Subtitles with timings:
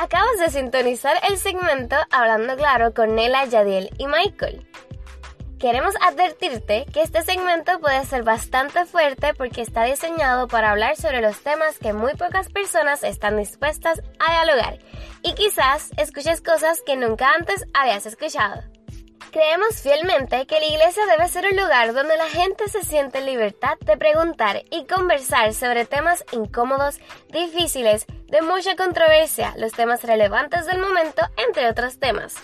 [0.00, 4.66] Acabas de sintonizar el segmento Hablando Claro con Nela, Yadiel y Michael.
[5.58, 11.20] Queremos advertirte que este segmento puede ser bastante fuerte porque está diseñado para hablar sobre
[11.20, 14.78] los temas que muy pocas personas están dispuestas a dialogar
[15.22, 18.62] y quizás escuches cosas que nunca antes habías escuchado.
[19.30, 23.26] Creemos fielmente que la iglesia debe ser un lugar donde la gente se siente en
[23.26, 26.98] libertad de preguntar y conversar sobre temas incómodos,
[27.28, 32.34] difíciles, de mucha controversia, los temas relevantes del momento, entre otros temas.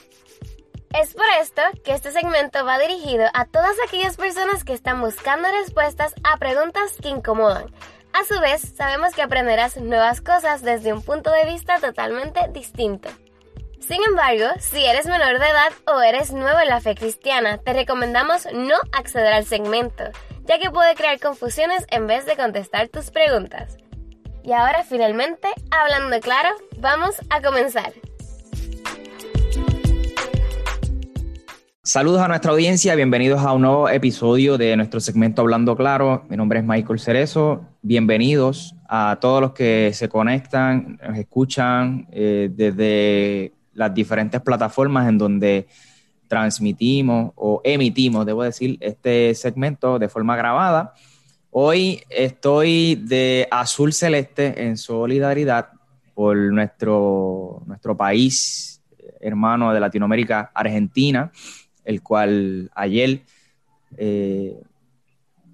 [0.95, 5.49] Es por esto que este segmento va dirigido a todas aquellas personas que están buscando
[5.51, 7.67] respuestas a preguntas que incomodan.
[8.13, 13.09] A su vez, sabemos que aprenderás nuevas cosas desde un punto de vista totalmente distinto.
[13.87, 17.73] Sin embargo, si eres menor de edad o eres nuevo en la fe cristiana, te
[17.73, 20.03] recomendamos no acceder al segmento,
[20.45, 23.77] ya que puede crear confusiones en vez de contestar tus preguntas.
[24.43, 26.49] Y ahora finalmente, hablando claro,
[26.81, 27.93] vamos a comenzar.
[31.85, 36.25] Saludos a nuestra audiencia, bienvenidos a un nuevo episodio de nuestro segmento Hablando Claro.
[36.29, 37.65] Mi nombre es Michael Cerezo.
[37.83, 45.19] Bienvenidos a todos los que se conectan, nos escuchan eh, desde las diferentes plataformas en
[45.19, 45.69] donde
[46.27, 50.95] transmitimos o emitimos, debo decir, este segmento de forma grabada.
[51.51, 55.69] Hoy estoy de azul celeste en solidaridad
[56.15, 58.83] por nuestro, nuestro país
[59.21, 61.31] hermano de Latinoamérica, Argentina,
[61.85, 63.23] el cual ayer
[63.97, 64.61] eh,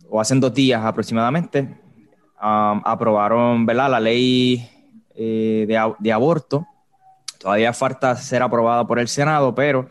[0.08, 1.60] o hace dos días aproximadamente
[2.42, 3.90] um, aprobaron ¿verdad?
[3.90, 4.68] la ley
[5.14, 6.66] eh, de, de, aborto
[7.42, 9.88] Todavía falta ser aprobada por el Senado, pero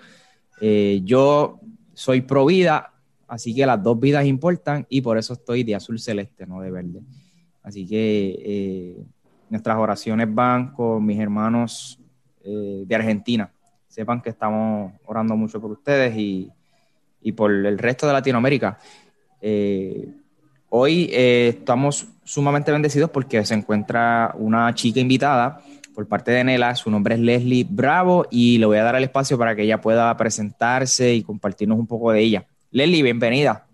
[0.61, 1.59] eh, yo
[1.94, 2.94] soy pro vida,
[3.27, 6.72] así que las dos vidas importan y por eso estoy de azul celeste, no de
[6.72, 7.02] verde.
[7.61, 9.03] Así que eh,
[9.49, 11.99] nuestras oraciones van con mis hermanos
[12.45, 13.52] eh, de Argentina.
[13.89, 16.50] Sepan que estamos orando mucho por ustedes y,
[17.22, 18.79] y por el resto de Latinoamérica.
[20.69, 25.61] hoy estamos sumamente bendecidos porque se encuentra una chica invitada
[25.94, 26.75] por parte de Nela.
[26.75, 29.81] Su nombre es Leslie Bravo y le voy a dar el espacio para que ella
[29.81, 32.46] pueda presentarse y compartirnos un poco de ella.
[32.72, 33.66] Leslie, bienvenida.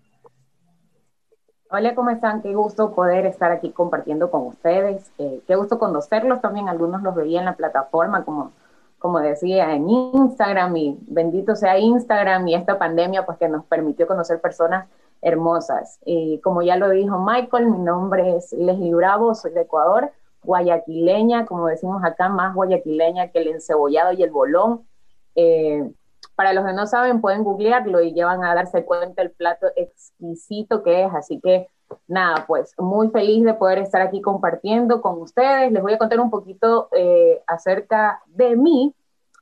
[1.70, 2.40] Hola, ¿cómo están?
[2.40, 5.10] Qué gusto poder estar aquí compartiendo con ustedes.
[5.18, 6.68] Eh, qué gusto conocerlos también.
[6.68, 8.52] Algunos los veía en la plataforma, como,
[8.98, 10.76] como decía, en Instagram.
[10.76, 14.88] Y bendito sea Instagram y esta pandemia, pues que nos permitió conocer personas
[15.20, 15.98] hermosas.
[16.06, 20.10] Y como ya lo dijo Michael, mi nombre es Leslie Bravo, soy de Ecuador
[20.42, 24.86] guayaquileña, como decimos acá, más guayaquileña que el encebollado y el bolón.
[25.34, 25.90] Eh,
[26.34, 29.66] para los que no saben, pueden googlearlo y ya van a darse cuenta el plato
[29.76, 31.12] exquisito que es.
[31.12, 31.68] Así que
[32.06, 35.72] nada, pues muy feliz de poder estar aquí compartiendo con ustedes.
[35.72, 38.94] Les voy a contar un poquito eh, acerca de mí.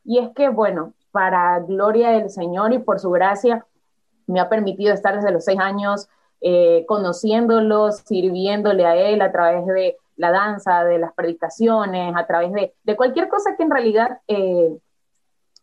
[0.04, 3.66] Y es que, bueno, para gloria del Señor y por su gracia,
[4.26, 6.08] me ha permitido estar desde los seis años
[6.40, 12.53] eh, conociéndolo, sirviéndole a Él a través de la danza, de las predicaciones, a través
[12.53, 14.77] de, de cualquier cosa que en realidad eh,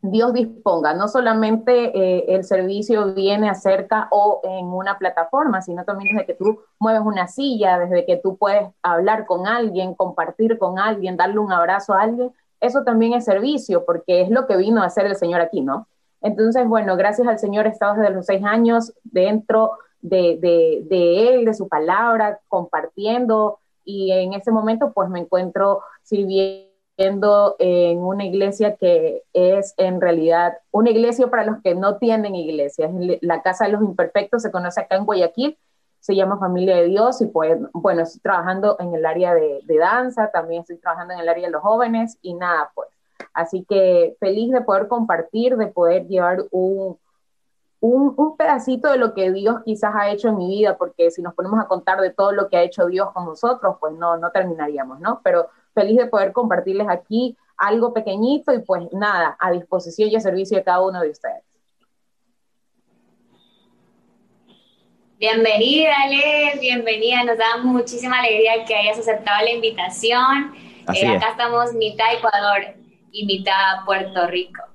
[0.01, 0.93] Dios disponga.
[0.93, 6.33] No solamente eh, el servicio viene acerca o en una plataforma, sino también desde que
[6.33, 11.39] tú mueves una silla, desde que tú puedes hablar con alguien, compartir con alguien, darle
[11.39, 12.31] un abrazo a alguien.
[12.59, 15.87] Eso también es servicio, porque es lo que vino a hacer el Señor aquí, ¿no?
[16.21, 19.71] Entonces, bueno, gracias al Señor he estado desde los seis años dentro
[20.01, 25.81] de, de, de Él, de su palabra, compartiendo, y en ese momento pues me encuentro
[26.03, 32.35] sirviendo en una iglesia que es en realidad una iglesia para los que no tienen
[32.35, 32.89] iglesia.
[33.21, 35.57] La Casa de los Imperfectos se conoce acá en Guayaquil,
[35.99, 39.77] se llama Familia de Dios y pues bueno, estoy trabajando en el área de, de
[39.77, 42.89] danza, también estoy trabajando en el área de los jóvenes y nada pues.
[43.33, 46.97] Así que feliz de poder compartir, de poder llevar un,
[47.85, 51.33] un, pedacito de lo que Dios quizás ha hecho en mi vida, porque si nos
[51.33, 54.31] ponemos a contar de todo lo que ha hecho Dios con nosotros, pues no, no
[54.31, 55.19] terminaríamos, ¿no?
[55.21, 60.21] Pero feliz de poder compartirles aquí algo pequeñito y pues nada, a disposición y a
[60.21, 61.43] servicio de cada uno de ustedes.
[65.19, 67.25] Bienvenida, Les, bienvenida.
[67.25, 70.55] Nos da muchísima alegría que hayas aceptado la invitación.
[70.93, 72.75] Eh, acá estamos mitad Ecuador
[73.11, 74.72] y mitad Puerto Rico.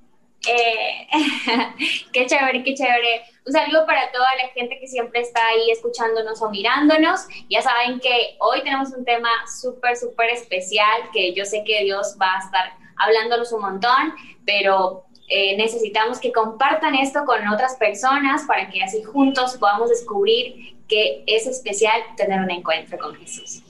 [0.49, 1.07] Eh,
[2.13, 3.23] qué chévere, qué chévere.
[3.47, 7.27] Un saludo para toda la gente que siempre está ahí escuchándonos o mirándonos.
[7.51, 9.31] Ya saben que hoy tenemos un tema
[9.61, 14.15] súper, súper especial que yo sé que Dios va a estar hablándonos un montón,
[14.45, 20.79] pero eh, necesitamos que compartan esto con otras personas para que así juntos podamos descubrir
[20.89, 23.63] que es especial tener un encuentro con Jesús.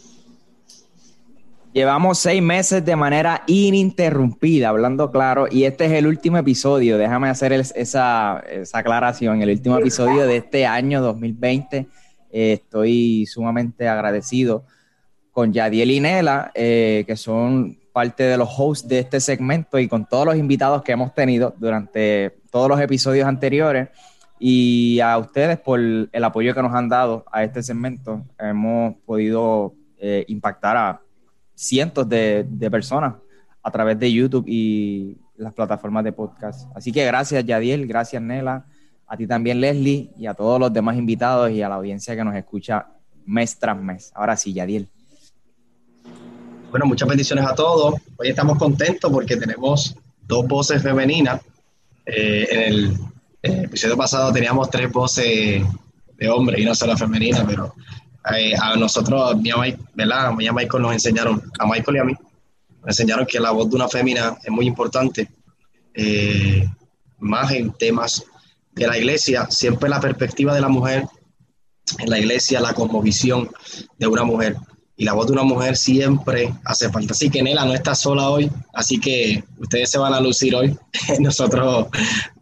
[1.79, 6.99] Llevamos seis meses de manera ininterrumpida, hablando claro, y este es el último episodio.
[6.99, 8.43] Déjame hacer esa,
[8.73, 9.43] aclaración.
[9.43, 11.87] El último episodio de este año 2020.
[12.33, 14.65] Eh, estoy sumamente agradecido
[15.31, 19.87] con Yadiel y Nela, eh, que son parte de los hosts de este segmento, y
[19.87, 23.91] con todos los invitados que hemos tenido durante todos los episodios anteriores.
[24.41, 28.25] Y a ustedes por el apoyo que nos han dado a este segmento.
[28.37, 31.03] Hemos podido eh, impactar a
[31.59, 33.15] cientos de, personas
[33.65, 36.71] a través de YouTube y las plataformas de podcast.
[36.77, 38.65] Así que gracias, Yadiel, gracias, Nela,
[39.09, 42.23] a ti también, Leslie, y a todos los demás invitados y a la audiencia que
[42.23, 42.87] nos escucha
[43.27, 44.13] mes tras mes.
[44.15, 44.87] Ahora sí, Yadiel.
[46.71, 47.95] Bueno, muchas bendiciones a todos.
[48.17, 49.97] Hoy estamos contentos porque tenemos
[50.29, 51.41] dos voces femeninas.
[52.07, 52.99] Eh, en el,
[53.43, 55.63] episodio pasado teníamos tres voces
[56.17, 57.75] de hombre y una sola femenina, pero
[58.37, 60.33] eh, a nosotros, mi Mike, ¿verdad?
[60.33, 62.15] Mi Michael nos enseñaron, a Michael y a mí,
[62.81, 65.29] nos enseñaron que la voz de una fémina es muy importante,
[65.95, 66.69] eh,
[67.19, 68.25] más en temas
[68.73, 71.07] de la iglesia, siempre la perspectiva de la mujer
[71.99, 73.51] en la iglesia, la cosmovisión
[73.99, 74.57] de una mujer.
[74.97, 77.13] Y la voz de una mujer siempre hace falta.
[77.13, 80.77] Así que Nela no está sola hoy, así que ustedes se van a lucir hoy.
[81.21, 81.87] Nosotros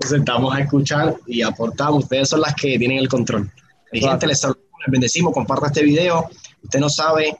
[0.00, 2.04] nos sentamos a escuchar y aportamos.
[2.04, 3.50] Ustedes son las que tienen el control.
[3.92, 6.28] Mi gente les saluda bendecimos, comparta este video.
[6.62, 7.36] Usted no sabe,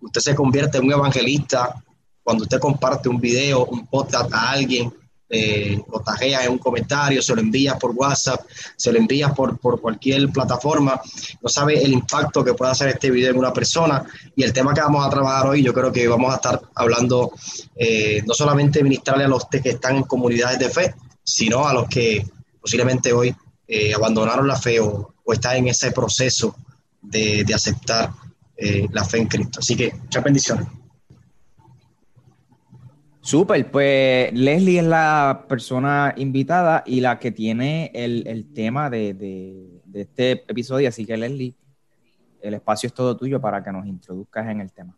[0.00, 1.82] usted se convierte en un evangelista
[2.28, 4.92] cuando usted comparte un video, un podcast a alguien,
[5.30, 8.40] eh, lo tajea en un comentario, se lo envía por WhatsApp,
[8.76, 11.00] se lo envía por, por cualquier plataforma.
[11.40, 14.04] No sabe el impacto que puede hacer este video en una persona.
[14.36, 17.32] Y el tema que vamos a trabajar hoy, yo creo que vamos a estar hablando
[17.76, 21.88] eh, no solamente ministrarle a los que están en comunidades de fe, sino a los
[21.88, 22.26] que
[22.60, 23.34] posiblemente hoy
[23.66, 26.54] eh, abandonaron la fe o, o están en ese proceso
[27.10, 28.10] de, aceptar
[28.56, 29.60] eh, la fe en Cristo.
[29.60, 30.66] Así que muchas bendiciones.
[33.20, 40.32] Súper, pues Leslie es la persona invitada y la que tiene el, tema de, este
[40.32, 41.54] episodio, así que Leslie,
[42.40, 44.96] el espacio es todo tuyo para que nos introduzcas en el tema.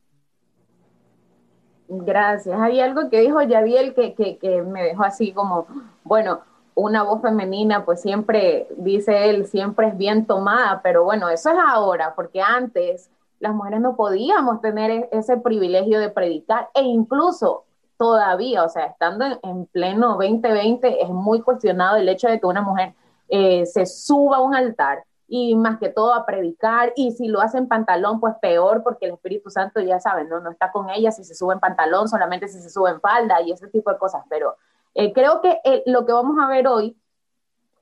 [1.88, 2.56] Gracias.
[2.60, 5.66] Hay algo que dijo Yadiel que, que me dejó así como,
[6.04, 6.42] bueno,
[6.80, 11.56] una voz femenina, pues siempre, dice él, siempre es bien tomada, pero bueno, eso es
[11.58, 17.64] ahora, porque antes las mujeres no podíamos tener e-, ese privilegio de predicar e incluso
[17.96, 22.62] todavía, o sea, estando en, pleno 2020, es muy cuestionado el hecho de que una
[22.62, 22.94] mujer
[23.28, 27.40] eh, se suba a un altar y más que todo a predicar, y si lo
[27.40, 30.90] hace en pantalón, pues peor, porque el Espíritu Santo, ya saben, no, no está con
[30.90, 33.92] ella si se sube en pantalón, solamente si se sube en falda y ese tipo
[33.92, 34.56] de cosas, pero
[35.00, 36.94] eh, creo que eh, lo que vamos a ver hoy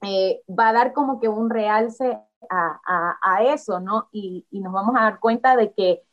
[0.02, 2.16] eh, va a dar como que un realce
[2.48, 4.08] a, eso, ¿no?
[4.12, 6.04] Y, nos vamos a dar cuenta de que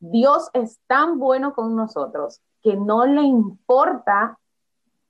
[0.00, 4.38] Dios es tan bueno con nosotros que no le importa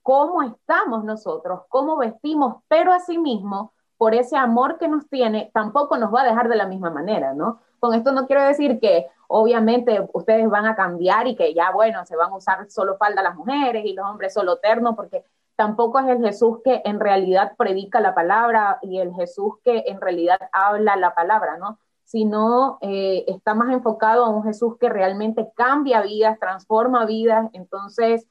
[0.03, 6.13] cómo estamos nosotros, cómo vestimos, pero asimismo, por ese amor que nos tiene, tampoco nos
[6.13, 7.61] va a dejar de la misma manera, ¿no?
[7.79, 12.05] Con esto no quiero decir que obviamente ustedes van a cambiar y que ya, bueno,
[12.05, 15.23] se van a usar solo falda las mujeres y los hombres solo terno, porque
[15.55, 20.01] tampoco es el Jesús que en realidad predica la palabra y el Jesús que en
[20.01, 21.79] realidad habla la palabra, ¿no?
[22.03, 27.49] Sino eh, está más enfocado a un Jesús que realmente cambia vidas, transforma vidas.
[27.53, 28.27] Entonces,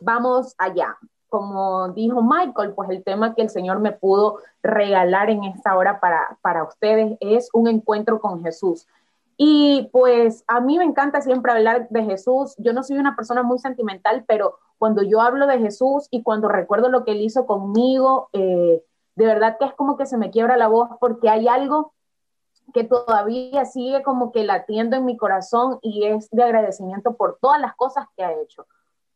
[0.00, 0.96] vamos allá.
[1.28, 6.00] Como dijo Michael, pues el tema que el Señor me pudo regalar en esta hora
[6.00, 8.86] para, para ustedes es un encuentro con Jesús.
[9.36, 12.54] Y pues a mí me encanta siempre hablar de Jesús.
[12.58, 16.48] Yo no soy una persona muy sentimental, pero cuando yo hablo de Jesús y cuando
[16.48, 18.82] recuerdo lo que él hizo conmigo, eh,
[19.16, 21.92] de verdad que es como que se me quiebra la voz porque hay algo
[22.72, 27.60] que todavía sigue como que latiendo en mi corazón y es de agradecimiento por todas
[27.60, 28.66] las cosas que ha hecho.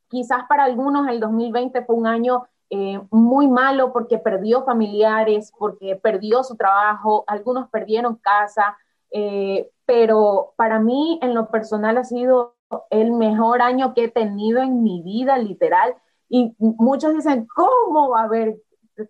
[0.08, 5.96] Quizás para algunos el 2020 fue un año eh, muy malo porque perdió familiares, porque
[5.96, 8.76] perdió su trabajo, algunos perdieron casa,
[9.10, 12.56] eh, pero para mí en lo personal ha sido
[12.90, 15.94] el mejor año que he tenido en mi vida, literal.
[16.28, 18.56] Y muchos dicen, ¿cómo va a haber?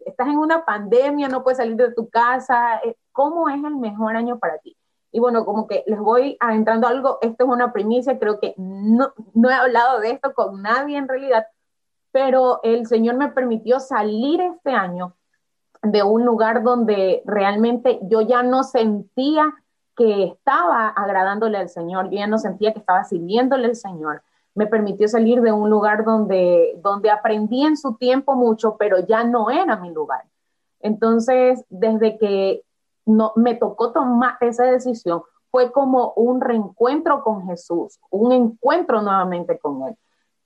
[0.07, 2.81] Estás en una pandemia, no puedes salir de tu casa.
[2.85, 4.76] Eh, ¿Cómo es el mejor año para ti?
[5.12, 9.12] Y bueno, como que les voy adentrando algo, esto es una primicia, creo que no,
[9.35, 11.47] no he hablado de esto con nadie en realidad,
[12.12, 15.14] pero el Señor me permitió salir este año
[15.83, 19.52] de un lugar donde realmente yo ya no sentía
[19.97, 24.23] que estaba agradándole al Señor, yo ya no sentía que estaba sirviéndole al Señor.
[24.55, 29.25] Me permitió salir de un lugar donde, donde aprendí en su tiempo mucho, pero ya
[29.25, 30.25] no era mi lugar.
[30.81, 32.63] Entonces, desde que
[33.07, 39.59] no, me tocó tomar esa decisión, fue como un reencuentro con Jesús, un encuentro nuevamente
[39.59, 39.97] con Él.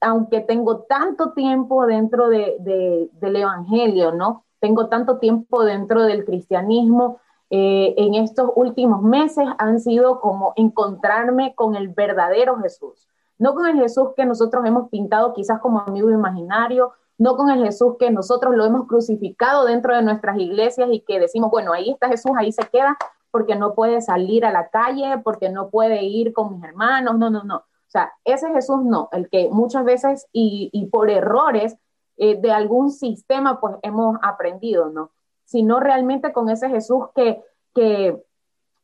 [0.00, 4.45] Aunque tengo tanto tiempo dentro de, del Evangelio, ¿no?
[4.61, 11.55] Tengo tanto tiempo dentro del cristianismo, eh, en estos últimos meses han sido como encontrarme
[11.55, 13.07] con el verdadero Jesús,
[13.38, 17.65] no con el Jesús que nosotros hemos pintado quizás como amigo imaginario, no con el
[17.65, 21.91] Jesús que nosotros lo hemos crucificado dentro de nuestras iglesias y que decimos, bueno, ahí
[21.91, 22.97] está Jesús, ahí se queda,
[23.31, 27.31] porque no puede salir a la calle, porque no puede ir con mis hermanos, no,
[27.31, 27.57] no, no.
[27.59, 31.76] O sea, ese Jesús no, el que muchas veces y, por errores
[32.17, 35.12] eh, de algún sistema pues hemos aprendido, ¿no?
[35.47, 37.43] Sino realmente con ese Jesús que,
[37.75, 38.23] que,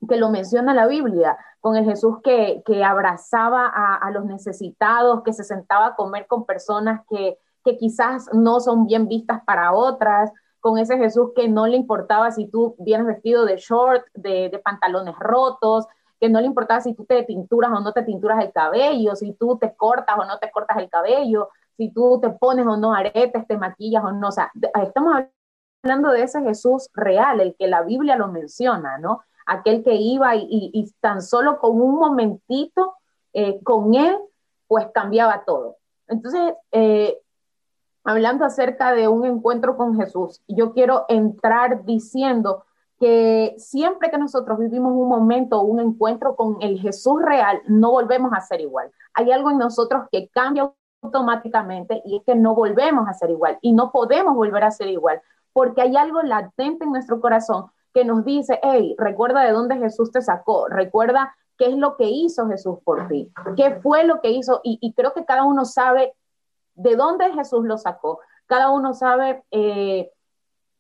[0.08, 5.32] que lo menciona la Biblia, con el Jesús que, que abrazaba a, los necesitados, que
[5.32, 10.32] se sentaba a comer con personas que, que quizás no son bien vistas para otras,
[10.62, 15.16] con ese Jesús que no le importaba si tú vienes vestido de short, de, pantalones
[15.18, 15.86] rotos,
[16.20, 19.32] que no le importaba si tú te tinturas o no te tinturas el cabello, si
[19.32, 22.94] tú te cortas o no te cortas el cabello, si tú te pones o no
[22.94, 24.28] aretes, te maquillas o no.
[24.28, 24.52] O sea,
[24.82, 25.24] estamos
[25.82, 29.22] hablando de ese Jesús real, el que la Biblia lo menciona, ¿no?
[29.46, 32.94] Aquel que iba y, tan solo con un momentito
[33.32, 34.16] eh, con él,
[34.68, 35.76] pues cambiaba todo.
[36.06, 37.18] Entonces, eh,
[38.04, 42.64] hablando acerca de un encuentro con Jesús, yo quiero entrar diciendo
[43.00, 48.32] que siempre que nosotros vivimos un momento, un encuentro con el Jesús real, no volvemos
[48.32, 48.92] a ser igual.
[49.14, 50.72] Hay algo en nosotros que cambia
[51.02, 54.86] automáticamente y es que no volvemos a ser igual y no podemos volver a ser
[54.86, 55.20] igual
[55.52, 60.10] porque hay algo latente en nuestro corazón que nos dice, hey, recuerda de dónde Jesús
[60.10, 64.30] te sacó, recuerda qué es lo que hizo Jesús por ti, qué fue lo que
[64.30, 66.14] hizo y, creo que cada uno sabe
[66.74, 68.20] de dónde Jesús lo sacó.
[68.46, 70.10] Cada uno sabe eh,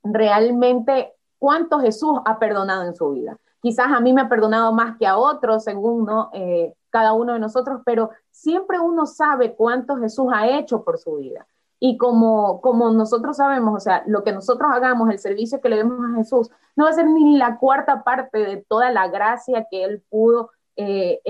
[0.02, 3.36] realmente cuánto Jesús ha perdonado en su vida.
[3.60, 7.38] Quizás a mí me ha perdonado más que a otros, según eh, cada uno de
[7.38, 11.46] nosotros, pero siempre uno sabe cuánto Jesús ha hecho por su vida.
[11.84, 15.78] Y como, como nosotros sabemos, o sea, lo que nosotros hagamos, el servicio que le
[15.78, 19.66] demos a Jesús, no va a ser ni la cuarta parte de toda la gracia
[19.68, 21.20] que Él pudo eh,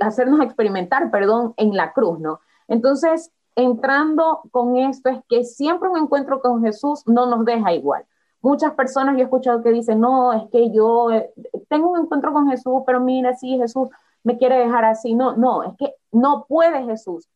[0.00, 2.38] hacernos experimentar, perdón, en la cruz, ¿no?
[2.68, 8.06] Entonces, entrando con esto es que siempre un encuentro con Jesús no nos deja igual.
[8.42, 11.32] Muchas personas yo he escuchado que dicen, no, es que yo eh,
[11.68, 13.88] tengo un encuentro con Jesús, pero mira, sí, Jesús
[14.22, 15.16] me quiere dejar así.
[15.16, 17.28] No, no, es que no puede Jesús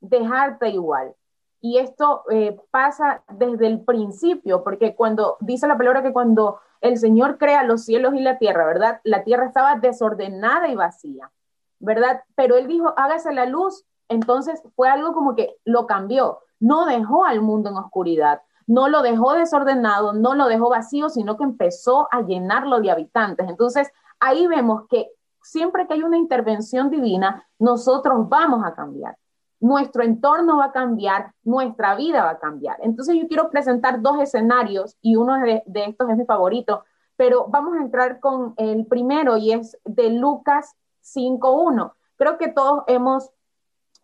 [0.00, 1.14] dejarte igual.
[1.60, 6.98] Y esto eh, pasa desde el principio, porque cuando dice la palabra que cuando el
[6.98, 9.00] Señor crea los cielos y la tierra, ¿verdad?
[9.04, 11.30] La tierra estaba desordenada y vacía,
[11.78, 12.22] ¿verdad?
[12.34, 17.24] Pero Él dijo, hágase la luz entonces fue algo como que lo cambió, no dejó
[17.24, 22.08] al mundo en oscuridad, no lo dejó desordenado, no lo dejó vacío, sino que empezó
[22.10, 23.48] a llenarlo de habitantes.
[23.48, 25.10] Entonces ahí vemos que
[25.42, 29.16] siempre que hay una intervención divina, nosotros vamos a cambiar.
[29.60, 32.76] Nuestro entorno va a cambiar, nuestra vida va a cambiar.
[32.82, 36.84] Entonces yo quiero presentar dos escenarios y uno de, estos es mi favorito,
[37.16, 41.92] pero vamos a entrar con el primero y es de Lucas 5.1.
[42.16, 43.30] Creo que todos hemos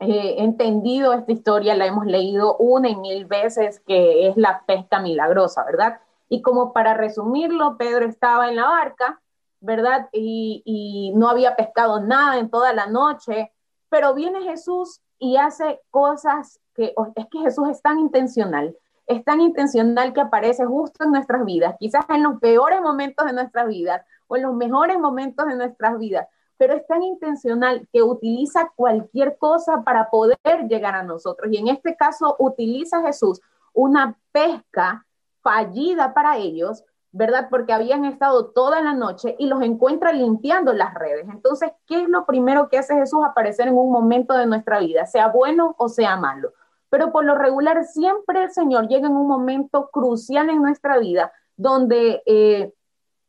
[0.00, 5.00] eh, entendido esta historia, la hemos leído una y mil veces, que es la pesca
[5.00, 6.00] milagrosa, ¿verdad?
[6.30, 9.20] Y como para resumirlo, Pedro estaba en la barca,
[9.60, 10.08] ¿verdad?
[10.12, 13.52] Y no había pescado nada en toda la noche,
[13.90, 18.76] pero viene Jesús y hace cosas que es que Jesús es tan intencional,
[19.06, 23.32] es tan intencional que aparece justo en nuestras vidas, quizás en los peores momentos de
[23.32, 26.26] nuestras vidas o en los mejores momentos de nuestras vidas,
[26.56, 30.38] pero es tan intencional que utiliza cualquier cosa para poder
[30.68, 31.52] llegar a nosotros.
[31.52, 33.40] Y en este caso utiliza Jesús
[33.72, 35.06] una pesca
[35.40, 37.48] fallida para ellos, ¿verdad?
[37.50, 41.28] Porque habían estado toda la noche y los encuentra limpiando las redes.
[41.28, 45.06] Entonces, ¿qué es lo primero que hace Jesús aparecer en un momento de nuestra vida,
[45.06, 46.52] sea bueno o sea malo?
[46.88, 51.32] Pero por lo regular, siempre el Señor llega en un momento crucial en nuestra vida
[51.56, 52.72] donde eh,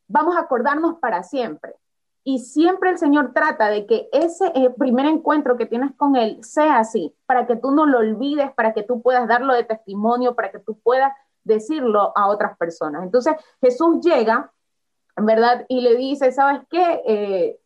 [0.08, 1.74] vamos a acordarnos para siempre.
[2.26, 6.42] Y siempre el Señor trata de que ese eh, primer encuentro que tienes con Él
[6.42, 10.34] sea así, para que tú no lo olvides, para que tú puedas darlo de testimonio,
[10.34, 11.12] para que tú puedas
[11.44, 13.02] decirlo a otras personas.
[13.02, 14.50] Entonces Jesús llega,
[15.16, 15.64] ¿verdad?
[15.68, 17.02] Y le dice, ¿sabes qué?
[17.06, 17.60] Eh,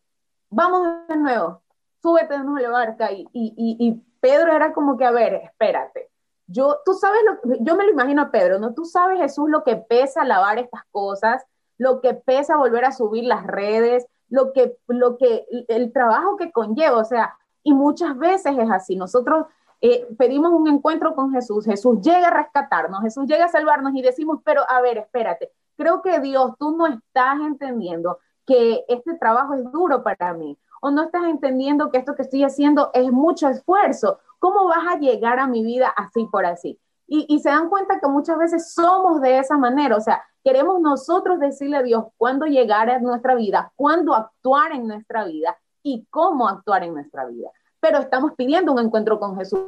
[0.49, 1.61] vamos de nuevo,
[2.01, 3.11] súbete de nuevo a la barca.
[3.11, 6.11] Y, y, y, Pedro era como que, a ver, espérate.
[6.45, 8.73] Yo, tú sabes, lo, yo me lo imagino a Pedro, ¿no?
[8.73, 11.45] Tú sabes, Jesús, lo que pesa lavar estas cosas,
[11.77, 16.51] lo que pesa volver a subir las redes, lo que, lo que, el trabajo que
[16.51, 18.97] conlleva, o sea, y muchas veces es así.
[18.97, 19.45] Nosotros
[19.81, 24.01] eh, pedimos un encuentro con Jesús, Jesús llega a rescatarnos, Jesús llega a salvarnos y
[24.01, 29.53] decimos, pero a ver, espérate, creo que Dios, tú no estás entendiendo que este trabajo
[29.53, 33.47] es duro para mí, o no estás entendiendo que esto que estoy haciendo es mucho
[33.47, 34.19] esfuerzo.
[34.39, 36.79] ¿Cómo vas a llegar a mi vida así por así?
[37.11, 41.39] Y, se dan cuenta que muchas veces somos de esa manera, o sea, queremos nosotros
[41.39, 46.47] decirle a Dios cuándo llegar a nuestra vida, cuándo actuar en nuestra vida y cómo
[46.47, 47.49] actuar en nuestra vida.
[47.79, 49.59] Pero estamos pidiendo un encuentro con Jesús.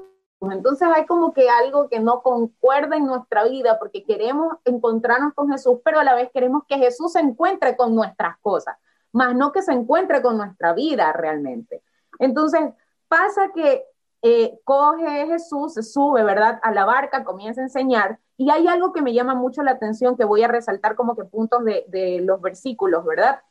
[0.42, 5.52] Entonces hay como que algo que no concuerda en nuestra vida porque queremos encontrarnos con
[5.52, 8.76] Jesús, pero a la vez queremos que Jesús se encuentre con nuestras cosas,
[9.12, 11.84] más no que se encuentre con nuestra vida realmente.
[12.18, 12.62] Entonces
[13.08, 13.86] pasa que
[14.24, 16.60] eh, coge Jesús, se sube, ¿verdad?
[16.64, 18.20] A la barca, comienza a enseñar.
[18.38, 21.26] Y hay algo que me llama mucho la atención que voy a resaltar como que
[21.26, 23.42] puntos de, los versículos, ¿verdad?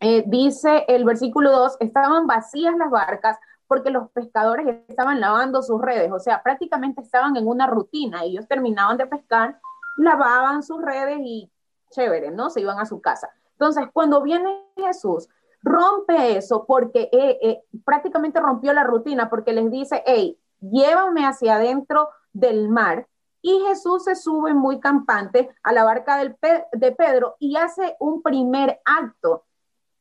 [0.00, 5.80] Eh, dice el versículo 2, estaban vacías las barcas porque los pescadores estaban lavando sus
[5.80, 8.22] redes, o sea, prácticamente estaban en una rutina.
[8.24, 9.60] Ellos terminaban de pescar,
[9.96, 11.50] lavaban sus redes y
[11.90, 12.50] chévere, ¿no?
[12.50, 13.28] Se iban a su casa.
[13.52, 15.28] Entonces, cuando viene Jesús,
[15.62, 21.56] rompe eso porque eh, eh, prácticamente rompió la rutina porque les dice, hey, llévame hacia
[21.56, 23.08] adentro del mar.
[23.42, 28.80] Y Jesús se sube muy campante a la barca de Pedro y hace un primer
[28.84, 29.44] acto,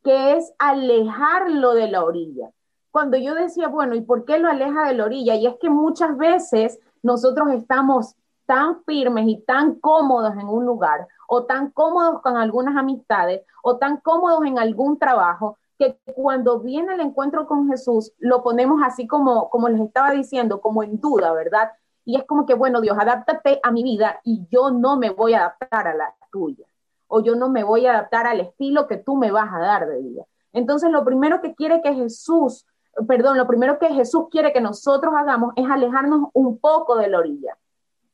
[0.03, 2.49] que es alejarlo de la orilla.
[2.95, 5.35] Cuando yo decía, bueno, ¿y por qué lo aleja de la orilla?
[5.35, 11.05] Y es que muchas veces nosotros estamos tan firmes y tan cómodos en un lugar
[11.27, 16.93] o tan cómodos con algunas amistades o tan cómodos en algún trabajo que cuando viene
[16.93, 21.33] el encuentro con Jesús lo ponemos así como, como les estaba diciendo, como en duda,
[21.33, 21.71] ¿verdad?
[22.05, 25.33] Y es como que, bueno, Dios, adáptate a mi vida y yo no me voy
[25.33, 26.65] a adaptar a la tuya
[27.09, 29.85] o yo no me voy a adaptar al estilo que tú me vas a dar
[29.85, 30.23] de vida.
[30.53, 32.65] Entonces, lo primero que quiere que Jesús,
[33.07, 37.19] perdón, lo primero que Jesús quiere que nosotros hagamos es alejarnos un poco de la
[37.19, 37.57] orilla.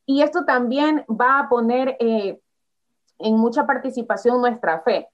[0.05, 2.39] Y esto también va a poner eh,
[3.19, 5.07] en mucha participación nuestra fe,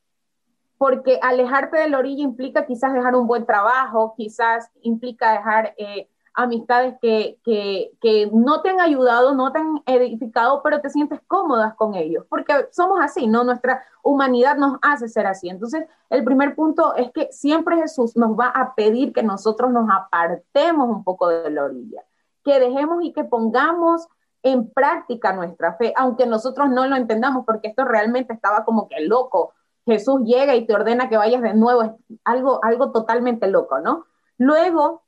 [0.77, 6.09] porque alejarte de la orilla implica quizás dejar un buen trabajo, quizás implica dejar eh,
[6.37, 11.73] amistades que, que, no te han ayudado, no te han edificado, pero te sientes cómodas
[11.73, 13.43] con ellos, porque somos así, ¿no?
[13.43, 15.49] Nuestra humanidad nos hace ser así.
[15.49, 19.89] Entonces, el primer punto es que siempre Jesús nos va a pedir que nosotros nos
[19.89, 22.03] apartemos un poco de la orilla,
[22.43, 24.07] que dejemos y que pongamos
[24.43, 28.99] en práctica nuestra fe, aunque nosotros no lo entendamos, porque esto realmente estaba como que
[28.99, 29.53] loco.
[29.87, 31.91] Jesús llega y te ordena que vayas de nuevo, es
[32.23, 34.05] algo, algo totalmente loco, ¿no?
[34.37, 35.01] Luego,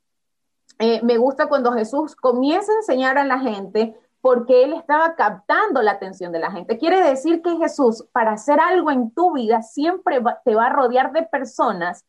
[0.79, 5.81] eh, me gusta cuando Jesús comienza a enseñar a la gente porque él estaba captando
[5.81, 6.77] la atención de la gente.
[6.77, 11.11] Quiere decir que Jesús, para hacer algo en tu vida, siempre te va a rodear
[11.11, 12.05] de personas,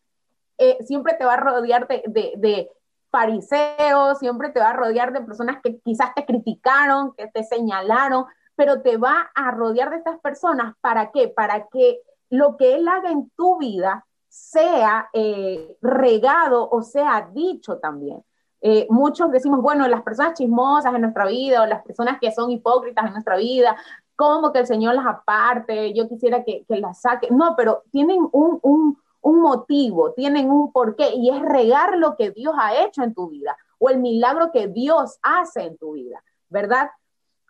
[0.58, 2.70] eh, siempre te va a rodear de,
[3.10, 8.26] fariseo, siempre te va a rodear de personas que quizás te criticaron, que te señalaron,
[8.54, 10.74] pero te va a rodear de estas personas.
[10.80, 11.26] ¿Para qué?
[11.26, 17.78] Para que lo que Él haga en tu vida sea eh, regado o sea dicho
[17.78, 18.22] también.
[18.62, 22.50] Eh, muchos decimos, bueno, las personas chismosas en nuestra vida o las personas que son
[22.50, 23.76] hipócritas en nuestra vida,
[24.16, 27.28] como que el Señor las aparte, yo quisiera que, que las saque.
[27.30, 32.30] No, pero tienen un, un un motivo, tienen un porqué y es regar lo que
[32.30, 36.22] Dios ha hecho en tu vida o el milagro que Dios hace en tu vida,
[36.48, 36.90] ¿verdad?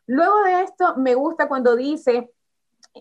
[0.06, 2.30] Luego de esto, me gusta cuando dice,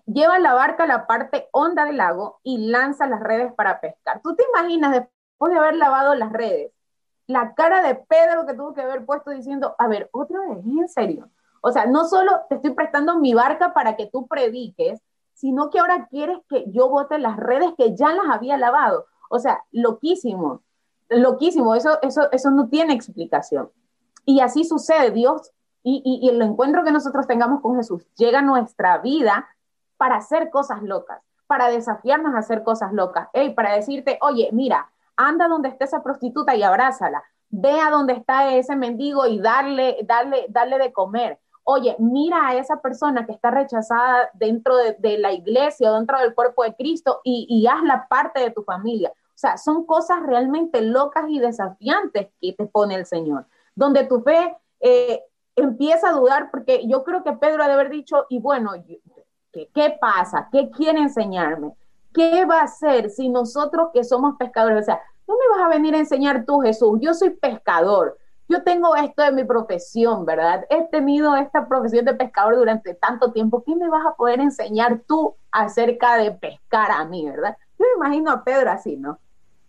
[0.06, 4.22] lleva la barca a la parte honda del lago y lanza las redes para pescar.
[4.22, 6.72] ¿Tú te imaginas después de haber lavado las redes,
[7.30, 10.90] la cara de Pedro que tuvo que haber puesto diciendo, a ver, otra vez, en
[10.90, 11.30] serio?
[11.62, 15.00] O sea, no solo te estoy prestando mi barca para que tú prediques,
[15.36, 19.06] sino que ahora quieres que yo bote las redes que ya las había lavado.
[19.30, 20.64] O sea, loquísimo,
[21.08, 23.70] loquísimo, eso, eso, eso no tiene explicación.
[24.26, 25.52] Y así sucede, Dios,
[25.84, 29.48] y, y, el encuentro que nosotros tengamos con Jesús llega a nuestra vida
[29.98, 34.90] para hacer cosas locas, para desafiarnos a hacer cosas locas, hey, para decirte, oye, mira,
[35.20, 39.98] anda donde esté esa prostituta y abrázala, ve a donde está ese mendigo y darle,
[40.04, 41.40] darle, darle de comer
[41.72, 46.64] oye, mira a esa persona que está rechazada dentro de, la iglesia dentro del cuerpo
[46.64, 49.12] de Cristo y, hazla parte de tu familia.
[49.12, 54.22] O sea, son cosas realmente locas y desafiantes que te pone el Señor, donde tu
[54.22, 55.22] fe eh,
[55.56, 58.72] empieza a dudar, porque yo creo que Pedro ha de haber dicho, y bueno,
[59.54, 60.50] ¿qué, ¿qué pasa?
[60.52, 61.76] ¿Qué quiere enseñarme?
[62.12, 64.82] ¿Qué va a hacer si nosotros que somos pescadores?
[64.82, 68.18] O sea, no me vas a venir a enseñar tú, Jesús, yo soy pescador
[68.50, 70.66] yo tengo esto de mi profesión, ¿verdad?
[70.72, 73.64] He tenido esta profesión de pescador durante tanto tiempo.
[73.64, 77.56] ¿Qué me vas a poder enseñar tú acerca de pescar a mí, verdad?
[77.78, 79.20] Yo me imagino a Pedro así, ¿no?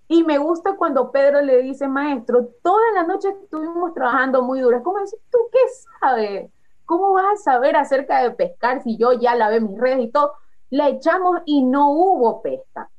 [0.09, 4.83] Y me gusta cuando Pedro le dice, maestro, toda la noche estuvimos trabajando muy duro.
[4.83, 5.59] ¿Cómo decir, tú qué
[6.01, 6.51] sabes?
[6.87, 10.33] ¿Cómo vas a saber acerca de pescar si yo ya lavé mis redes y todo?
[10.71, 12.91] La echamos y no hubo pesca.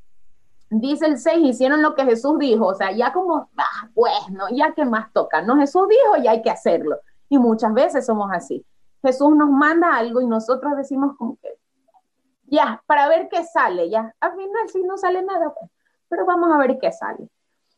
[0.72, 4.46] Dice el 6, hicieron lo que Jesús dijo, o sea, ya como, ah, pues, ¿no?
[4.50, 5.58] Ya que más toca, ¿no?
[5.58, 7.00] Jesús dijo y hay que hacerlo.
[7.30, 8.66] Y muchas veces somos así.
[9.04, 11.50] Jesús nos manda algo y nosotros decimos como que,
[12.46, 14.14] ya, para ver qué sale, ya.
[14.20, 15.70] Al final sí no sale nada, pues,
[16.08, 17.30] pero vamos a ver qué sale.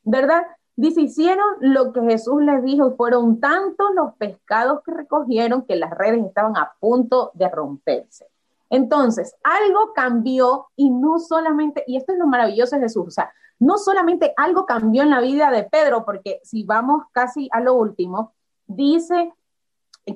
[0.03, 0.45] ¿Verdad?
[0.75, 5.75] Dice, hicieron lo que Jesús les dijo y fueron tantos los pescados que recogieron que
[5.75, 8.27] las redes estaban a punto de romperse.
[8.73, 13.31] Entonces, algo cambió y no solamente, y esto es lo maravilloso de Jesús, o sea,
[13.59, 17.75] no solamente algo cambió en la vida de Pedro, porque si vamos casi a lo
[17.75, 18.33] último,
[18.65, 19.31] dice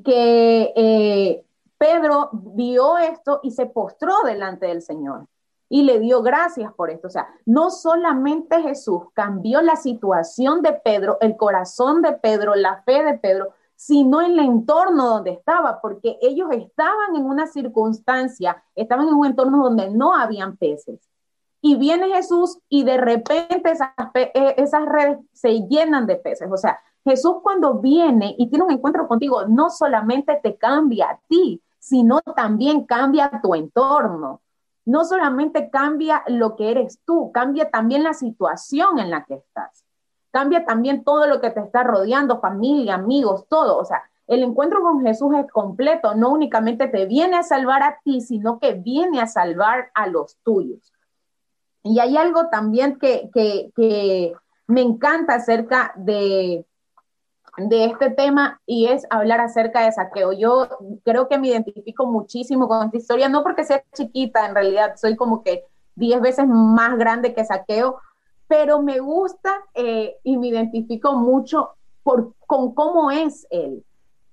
[0.04, 1.46] que eh,
[1.78, 5.28] Pedro vio esto y se postró delante del Señor
[5.70, 7.10] y le dio gracias por esto.
[7.10, 12.82] O sea, no solamente Jesús cambió la situación de Pedro, el corazón de Pedro, la
[12.82, 19.08] fe de Pedro, sino el entorno donde estaba, porque ellos estaban en una circunstancia, estaban
[19.08, 21.00] en un entorno donde no habían peces.
[21.62, 26.50] Y viene Jesús y de repente esas, eh, esas redes se llenan de peces.
[26.52, 31.20] O sea, Jesús cuando viene y tiene un encuentro contigo, no solamente te cambia a
[31.28, 34.42] ti, sino también cambia tu entorno.
[34.86, 39.87] No solamente cambia lo que eres tú, cambia también la situación en la que estás
[40.32, 43.78] cambia también todo lo que te está rodeando, familia, amigos, todo.
[43.78, 48.00] O sea, el encuentro con Jesús es completo, no únicamente te viene a salvar a
[48.04, 50.94] ti, sino que viene a salvar a los tuyos.
[51.82, 54.34] Y hay algo también que, que,
[54.70, 56.66] me encanta acerca de,
[57.56, 60.34] de este tema y es hablar acerca de saqueo.
[60.34, 60.68] Yo
[61.06, 65.16] creo que me identifico muchísimo con esta historia, no porque sea chiquita, en realidad soy
[65.16, 65.64] como que
[65.96, 68.02] diez veces más grande que saqueo,
[68.48, 71.72] pero me gusta eh, y me identifico mucho
[72.04, 73.84] por, con cómo es él.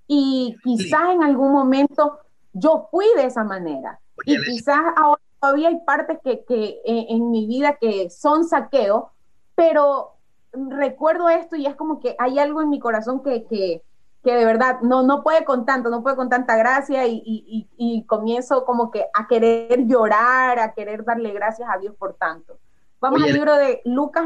[0.06, 2.18] Y quizás en algún momento
[2.52, 3.98] yo fui de esa manera.
[4.24, 9.10] Y quizás ahora todavía hay partes que, que eh, en mi vida que son saqueo,
[9.54, 10.14] pero
[10.52, 13.82] recuerdo esto y es como que hay algo en mi corazón que, que,
[14.22, 17.68] que de verdad no, no puede con tanto, no puede con tanta gracia y, y,
[17.76, 22.56] y, comienzo como que a querer llorar, a querer darle gracias a Dios por tanto.
[23.04, 24.24] Vamos al libro de Lucas.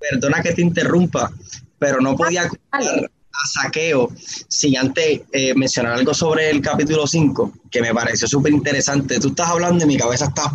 [0.00, 1.30] Perdona que te interrumpa,
[1.78, 4.10] pero no podía a saqueo
[4.48, 9.20] sin antes eh, mencionar algo sobre el capítulo 5, que me pareció súper interesante.
[9.20, 10.50] Tú estás hablando y mi cabeza está...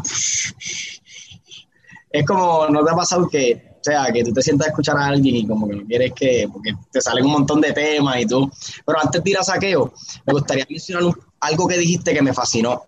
[2.10, 4.97] Es como, ¿no te ha pasado que, o sea, que tú te sientas a escuchar
[4.97, 8.19] a alguien y como que no quieres que, porque te salen un montón de temas
[8.19, 8.51] y tú...
[8.86, 9.93] Pero antes de ir a saqueo,
[10.25, 11.03] me gustaría mencionar
[11.39, 12.84] algo que dijiste que me fascinó.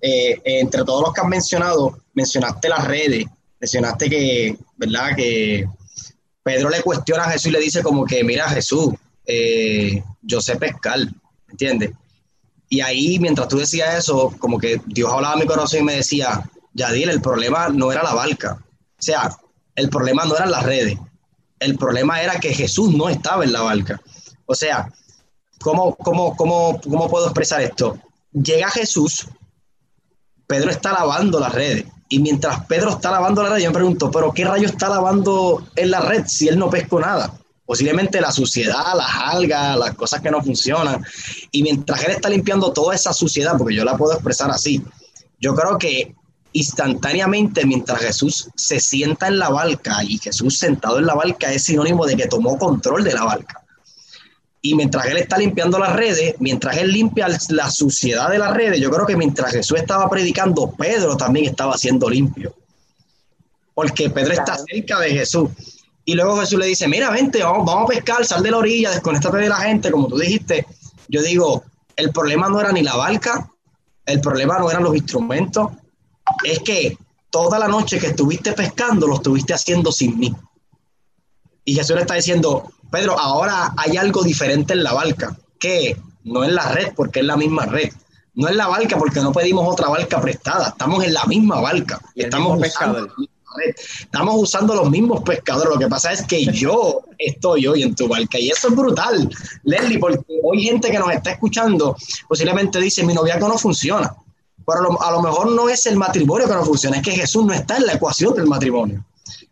[0.00, 3.26] Eh, entre todos los que has mencionado, mencionaste las redes
[3.60, 5.16] mencionaste que, ¿verdad?
[5.16, 5.68] Que
[6.42, 8.94] Pedro le cuestiona a Jesús y le dice como que, mira Jesús,
[9.26, 10.98] eh, yo sé pescar,
[11.48, 11.92] ¿entiendes?
[12.68, 15.96] Y ahí, mientras tú decías eso, como que Dios hablaba a mi corazón y me
[15.96, 18.58] decía, Yadil, el problema no era la barca.
[18.98, 19.36] O sea,
[19.74, 20.98] el problema no eran las redes.
[21.60, 24.00] El problema era que Jesús no estaba en la barca.
[24.46, 24.92] O sea,
[25.60, 27.98] ¿cómo, cómo, cómo, cómo puedo expresar esto?
[28.32, 29.26] Llega Jesús,
[30.46, 31.86] Pedro está lavando las redes.
[32.08, 35.62] Y mientras Pedro está lavando la red, yo me pregunto, ¿pero qué rayo está lavando
[35.76, 37.34] en la red si él no pescó nada?
[37.66, 41.04] Posiblemente la suciedad, las algas, las cosas que no funcionan.
[41.50, 44.82] Y mientras él está limpiando toda esa suciedad, porque yo la puedo expresar así,
[45.38, 46.14] yo creo que
[46.52, 51.64] instantáneamente mientras Jesús se sienta en la barca y Jesús sentado en la barca es
[51.64, 53.62] sinónimo de que tomó control de la barca.
[54.68, 58.78] Y mientras él está limpiando las redes, mientras él limpia la suciedad de las redes,
[58.78, 62.54] yo creo que mientras Jesús estaba predicando, Pedro también estaba siendo limpio.
[63.72, 65.48] Porque Pedro está cerca de Jesús.
[66.04, 68.90] Y luego Jesús le dice, mira, vente, vamos, vamos a pescar, sal de la orilla,
[68.90, 70.66] desconéctate de la gente, como tú dijiste.
[71.08, 71.64] Yo digo,
[71.96, 73.50] el problema no era ni la barca,
[74.04, 75.68] el problema no eran los instrumentos,
[76.44, 76.98] es que
[77.30, 80.30] toda la noche que estuviste pescando lo estuviste haciendo sin mí.
[81.64, 86.44] Y Jesús le está diciendo, Pedro, ahora hay algo diferente en la barca, que no
[86.44, 87.90] es la red, porque es la misma red.
[88.34, 92.00] No es la barca porque no pedimos otra barca prestada, estamos en la misma barca.
[92.14, 93.08] Y estamos usando,
[93.66, 95.74] estamos usando los mismos pescadores.
[95.74, 99.28] Lo que pasa es que yo estoy hoy en tu barca y eso es brutal,
[99.64, 101.96] Leslie, porque hoy gente que nos está escuchando
[102.28, 104.14] posiblemente dice, mi noviazgo no funciona.
[104.64, 107.54] Pero a lo mejor no es el matrimonio que no funciona, es que Jesús no
[107.54, 109.04] está en la ecuación del matrimonio.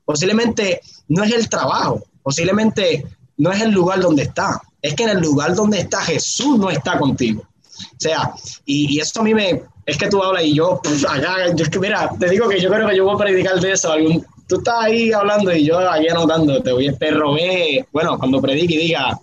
[0.04, 3.04] Posiblemente no es el trabajo, posiblemente
[3.38, 6.70] no es el lugar donde está, es que en el lugar donde está Jesús no
[6.70, 7.42] está contigo.
[7.42, 8.32] O sea,
[8.64, 12.10] y, eso a mí me, es que tú hablas y yo, pues, acá, yo mira,
[12.18, 13.92] te digo que yo creo que yo voy a predicar de eso.
[13.92, 18.18] Algún, tú estás ahí hablando y yo aquí anotando, te voy a te robé, bueno,
[18.18, 19.18] cuando predique y diga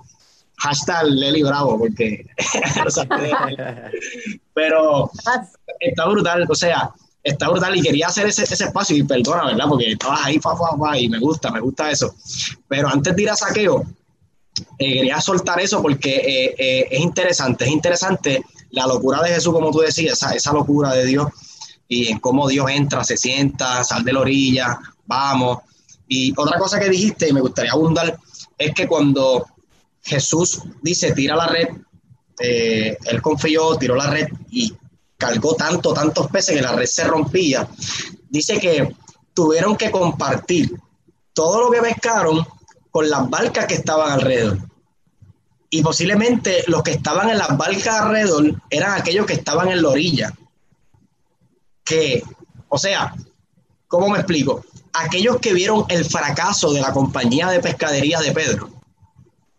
[0.57, 2.25] hashtag Leli Bravo, porque,
[4.53, 5.09] pero
[5.79, 6.91] está brutal, o sea,
[7.23, 9.65] está brutal y quería hacer ese, ese espacio y perdona, ¿verdad?
[9.67, 12.13] Porque estabas ahí, fa, fa, fa, y me gusta, me gusta eso.
[12.67, 13.83] Pero antes de ir a saqueo,
[14.77, 19.53] eh, quería soltar eso porque eh, eh, es interesante, es interesante la locura de Jesús,
[19.53, 21.27] como tú decías, esa, esa locura de Dios
[21.87, 25.59] y en cómo Dios entra, se sienta, sal de la orilla, vamos.
[26.07, 28.17] Y otra cosa que dijiste, y me gustaría abundar,
[28.57, 29.45] es que cuando
[30.01, 31.67] Jesús dice, tira la red,
[32.39, 34.73] él confió, tiró la red y
[35.17, 37.67] cargó tanto, tantos peces que la red se rompía.
[38.29, 38.95] Dice que
[39.33, 40.71] tuvieron que compartir
[41.33, 42.45] todo lo que pescaron
[42.93, 44.59] con las barcas que estaban alrededor.
[45.71, 49.89] Y posiblemente los que estaban en las barcas alrededor eran aquellos que estaban en la
[49.89, 50.31] orilla.
[51.83, 52.21] Que,
[52.69, 53.15] o sea,
[53.87, 54.63] ¿cómo me explico?
[54.93, 58.69] Aquellos que vieron el fracaso de la compañía de pescadería de Pedro.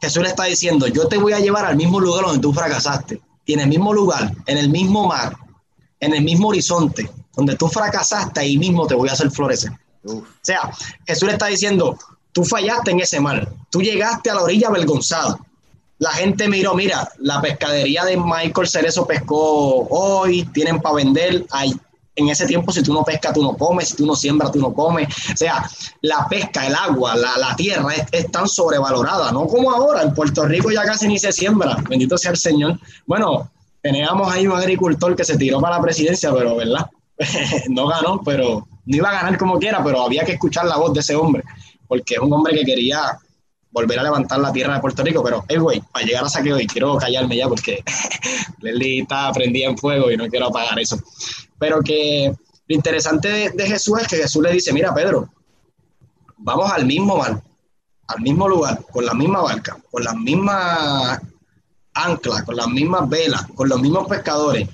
[0.00, 3.20] Jesús le está diciendo, yo te voy a llevar al mismo lugar donde tú fracasaste.
[3.44, 5.36] Y en el mismo lugar, en el mismo mar,
[5.98, 9.72] en el mismo horizonte, donde tú fracasaste, ahí mismo te voy a hacer florecer.
[10.04, 10.70] O sea,
[11.04, 11.98] Jesús le está diciendo,
[12.34, 15.38] tú fallaste en ese mar, tú llegaste a la orilla avergonzado.
[15.98, 21.46] La gente miró, mira, la pescadería de Michael Cerezo pescó hoy, tienen para vender.
[21.52, 21.72] Hay,
[22.16, 24.58] en ese tiempo, si tú no pescas, tú no comes, si tú no siembras, tú
[24.58, 25.08] no comes.
[25.32, 25.70] O sea,
[26.02, 30.02] la pesca, el agua, la, tierra es, es, tan sobrevalorada, no como ahora.
[30.02, 32.78] En Puerto Rico ya casi ni se siembra, bendito sea el Señor.
[33.06, 33.48] Bueno,
[33.80, 36.90] teníamos ahí un agricultor que se tiró para la presidencia, pero ¿verdad?
[37.68, 40.92] no ganó, pero no iba a ganar como quiera, pero había que escuchar la voz
[40.92, 41.42] de ese hombre,
[41.86, 43.18] porque es un hombre que quería
[43.74, 46.60] volver a levantar la tierra de Puerto Rico, pero, hey, güey, para llegar a saqueo,
[46.60, 47.82] y quiero callarme ya porque
[48.60, 50.96] Leslie está prendida en fuego y no quiero apagar eso.
[51.58, 52.32] Pero que
[52.66, 55.28] lo interesante de, Jesús es que Jesús le dice, mira, Pedro,
[56.38, 57.42] vamos al mismo mar,
[58.06, 61.20] al mismo lugar, con la misma barca, con las mismas
[61.94, 64.68] ancla, con las mismas velas, con los mismos pescadores,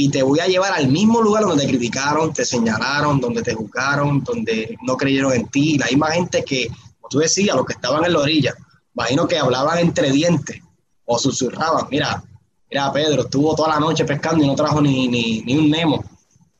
[0.00, 3.52] y te voy a llevar al mismo lugar donde te criticaron, te señalaron, donde te
[3.52, 7.72] juzgaron, donde no creyeron en ti, la misma gente que, como tú decías, los que
[7.72, 8.54] estaban en la orilla,
[8.94, 10.62] imagino que hablaban entre dientes
[11.04, 12.22] o susurraban, mira,
[12.70, 16.04] mira Pedro, estuvo toda la noche pescando y no trajo ni, ni, ni un Nemo,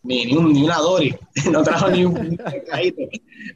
[0.08, 1.14] ni, ni, un, ni una Dory,
[1.50, 2.40] no trajo ni un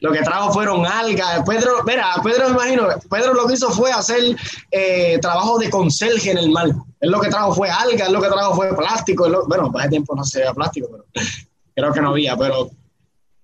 [0.01, 1.41] Lo que trajo fueron algas.
[1.47, 4.35] Pedro, mira, Pedro me imagino, Pedro lo que hizo fue hacer
[4.69, 6.69] eh, trabajo de conserje en el mar.
[6.99, 9.27] Él lo que trajo fue algas, lo que trajo fue plástico.
[9.47, 11.05] bueno, para ese tiempo no se veía plástico, pero
[11.75, 12.69] creo que no había, pero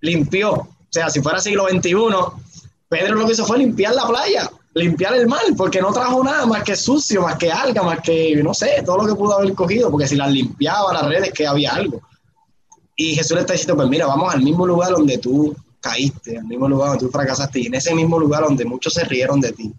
[0.00, 0.52] limpió.
[0.52, 1.94] O sea, si fuera siglo XXI,
[2.88, 6.46] Pedro lo que hizo fue limpiar la playa, limpiar el mar, porque no trajo nada
[6.46, 9.52] más que sucio, más que alga, más que, no sé, todo lo que pudo haber
[9.54, 12.00] cogido, porque si las limpiaba las redes, que había algo.
[13.00, 16.44] Y Jesús le está diciendo, pues mira, vamos al mismo lugar donde tú caíste, al
[16.44, 19.52] mismo lugar donde tú fracasaste y en ese mismo lugar donde muchos se rieron de
[19.52, 19.72] ti.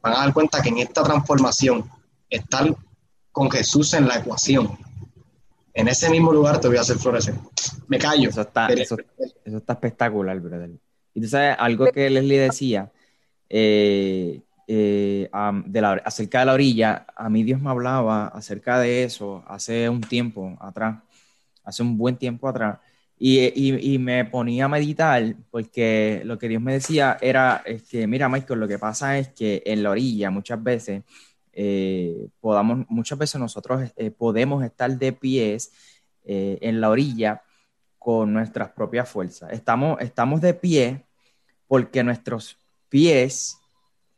[0.00, 1.90] Van a dar cuenta que en esta transformación,
[2.28, 2.72] estar
[3.32, 4.78] con Jesús en la ecuación,
[5.74, 7.34] en ese mismo lugar te voy a hacer florecer.
[7.88, 8.28] Me callo.
[8.28, 8.96] Eso está, eso,
[9.44, 10.70] está espectacular, brother.
[11.12, 12.92] Y tú sabes, algo que Leslie decía,
[13.48, 15.28] eh, eh,
[15.66, 19.88] de la, acerca de la orilla, a mí Dios me hablaba acerca de eso hace
[19.88, 20.98] un tiempo atrás
[21.70, 22.78] hace un buen tiempo atrás,
[23.22, 28.30] y, y, me ponía a meditar porque lo que Dios me decía era, que, mira
[28.30, 31.02] Michael, lo que pasa es que en la orilla muchas veces,
[31.52, 35.70] eh, podamos, muchas veces nosotros eh, podemos estar de pies
[36.24, 37.42] eh, en la orilla
[37.98, 39.52] con nuestras propias fuerzas.
[39.52, 41.04] Estamos, estamos de pie
[41.68, 42.56] porque nuestros
[42.88, 43.58] pies,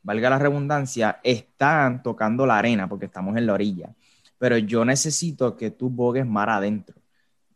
[0.04, 3.96] valga la redundancia, están tocando la arena porque estamos en la orilla.
[4.38, 7.01] Pero yo necesito que tú bogues mar adentro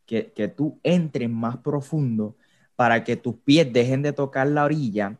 [0.07, 2.37] que, que tú entres más profundo
[2.77, 5.19] para que tus pies dejen de tocar la orilla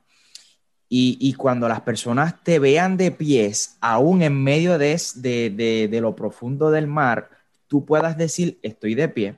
[0.89, 6.01] y, y, cuando las personas te vean de pies, aún en medio de, de, de,
[6.01, 7.29] lo profundo del mar,
[7.67, 9.35] tú puedas decir, estoy de pie,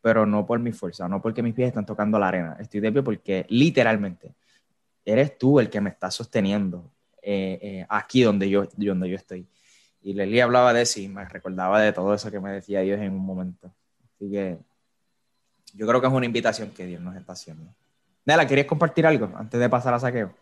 [0.00, 2.90] pero no por mi fuerza, no porque mis pies están tocando la arena, estoy de
[2.90, 4.34] pie porque literalmente
[5.04, 6.90] eres tú el que me está sosteniendo
[7.22, 9.46] eh, eh, aquí donde yo, donde yo estoy.
[10.02, 13.12] Y Lely hablaba de y me recordaba de todo eso que me decía Dios en
[13.12, 13.72] un momento.
[14.16, 14.58] Así que
[15.74, 17.72] yo creo que es una invitación que Dios nos está haciendo.
[18.24, 20.32] Nela, ¿querías compartir algo antes de pasar a saqueo?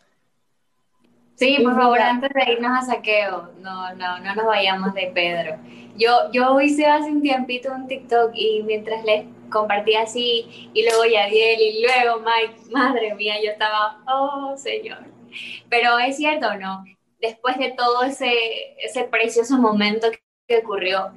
[1.37, 5.59] Sí, por favor, antes de irnos a saqueo, no, no, no nos vayamos de Pedro.
[5.97, 11.05] Yo, yo hice hace un tiempito un TikTok y mientras les compartía así, y luego
[11.05, 15.05] Yadiel, y luego Mike, madre mía, yo estaba, oh Señor.
[15.69, 16.85] Pero es cierto, ¿no?
[17.21, 18.33] Después de todo ese,
[18.83, 20.09] ese precioso momento
[20.49, 21.13] que ocurrió,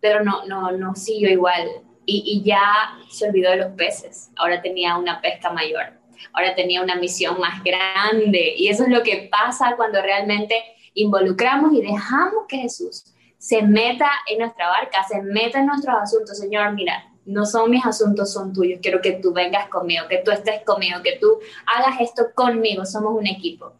[0.00, 4.30] pero no, no, no siguió igual y, ya se olvidó de los peces.
[4.36, 5.92] Ahora tenía una pesca mayor,
[6.32, 8.54] ahora tenía una misión más grande.
[8.56, 10.54] Y eso es lo que pasa cuando realmente
[10.94, 16.38] involucramos y dejamos que Jesús se meta en nuestra barca, se meta en nuestros asuntos.
[16.38, 18.80] Señor, mira, no son mis asuntos, son tuyos.
[18.82, 22.84] Quiero que tú vengas conmigo, que tú estés conmigo, que tú hagas esto conmigo.
[22.84, 23.72] Somos un equipo.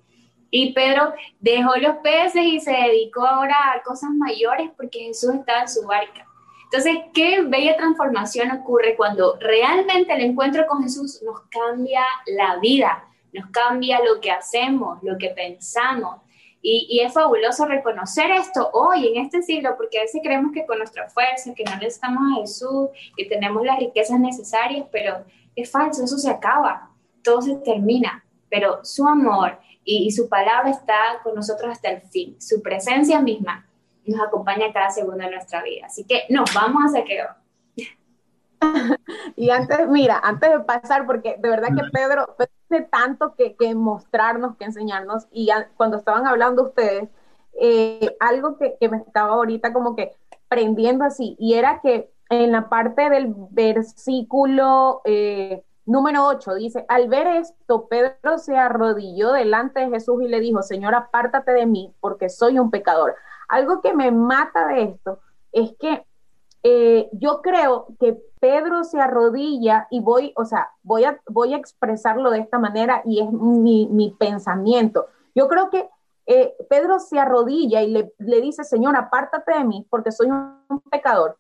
[0.51, 5.63] Y Pedro dejó los peces y se dedicó ahora a cosas mayores porque Jesús estaba
[5.63, 6.27] en su barca.
[6.77, 13.09] Entonces, qué bella transformación ocurre cuando realmente el encuentro con Jesús nos cambia la vida,
[13.33, 16.17] nos cambia lo que hacemos, lo que pensamos.
[16.61, 20.79] Y, es fabuloso reconocer esto hoy, en este siglo, porque a veces creemos que con
[20.79, 26.03] nuestra fuerza, que no necesitamos a Jesús, que tenemos las riquezas necesarias, pero es falso,
[26.03, 26.91] eso se acaba,
[27.23, 28.25] todo se termina.
[28.51, 33.21] Pero su amor y, y su palabra está con nosotros hasta el fin, su presencia
[33.21, 33.65] misma
[34.07, 35.87] nos acompaña cada segundo de nuestra vida.
[35.87, 37.29] Así que nos vamos a saqueo.
[39.37, 42.37] y antes, mira, antes de pasar, porque de verdad que Pedro,
[42.69, 47.09] tiene tanto que, mostrarnos, que enseñarnos, y cuando estaban hablando ustedes,
[47.61, 50.13] eh, algo que, me estaba ahorita como que
[50.49, 57.09] prendiendo así, y era que en la parte del versículo eh, número 8 dice, al
[57.09, 61.95] ver esto, Pedro se arrodilló delante de Jesús y le dijo, Señor, apártate de mí,
[62.01, 63.15] porque soy un pecador.
[63.55, 65.21] Algo que me mata de esto
[65.53, 66.05] es que
[66.65, 71.59] eh, yo creo que Pedro se arrodilla y voy, o sea, voy a, voy a
[71.59, 75.07] expresarlo de esta manera y es mi, pensamiento.
[75.37, 75.89] Yo creo que
[76.27, 80.81] eh, Pedro se arrodilla y le, le, dice, Señor, apártate de mí porque soy un
[80.91, 81.39] pecador.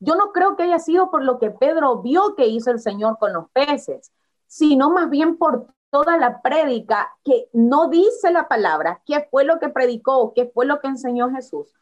[0.00, 3.18] Yo no creo que haya sido por lo que Pedro vio que hizo el Señor
[3.18, 4.12] con los peces,
[4.46, 9.58] sino más bien por toda la prédica que no dice la palabra, qué fue lo
[9.58, 11.74] que predicó, qué fue lo que enseñó Jesús.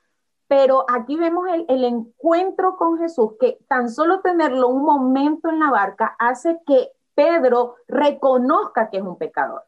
[0.48, 5.58] Pero aquí vemos el, el, encuentro con Jesús, que tan solo tenerlo un momento en
[5.58, 9.64] la barca hace que Pedro reconozca que es un pecador.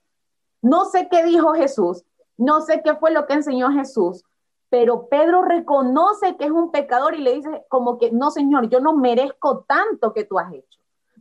[0.63, 2.05] No sé qué dijo Jesús,
[2.37, 4.25] no sé qué fue lo que enseñó Jesús,
[4.71, 8.81] pero Pedro reconoce que es un pecador y le dice como que, no, Señor, yo
[8.81, 10.78] no merezco tanto que tú has hecho.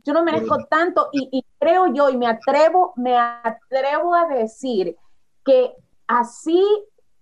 [0.08, 4.96] Yo no merezco tanto y, creo yo y me atrevo, me atrevo a decir
[5.44, 6.64] que así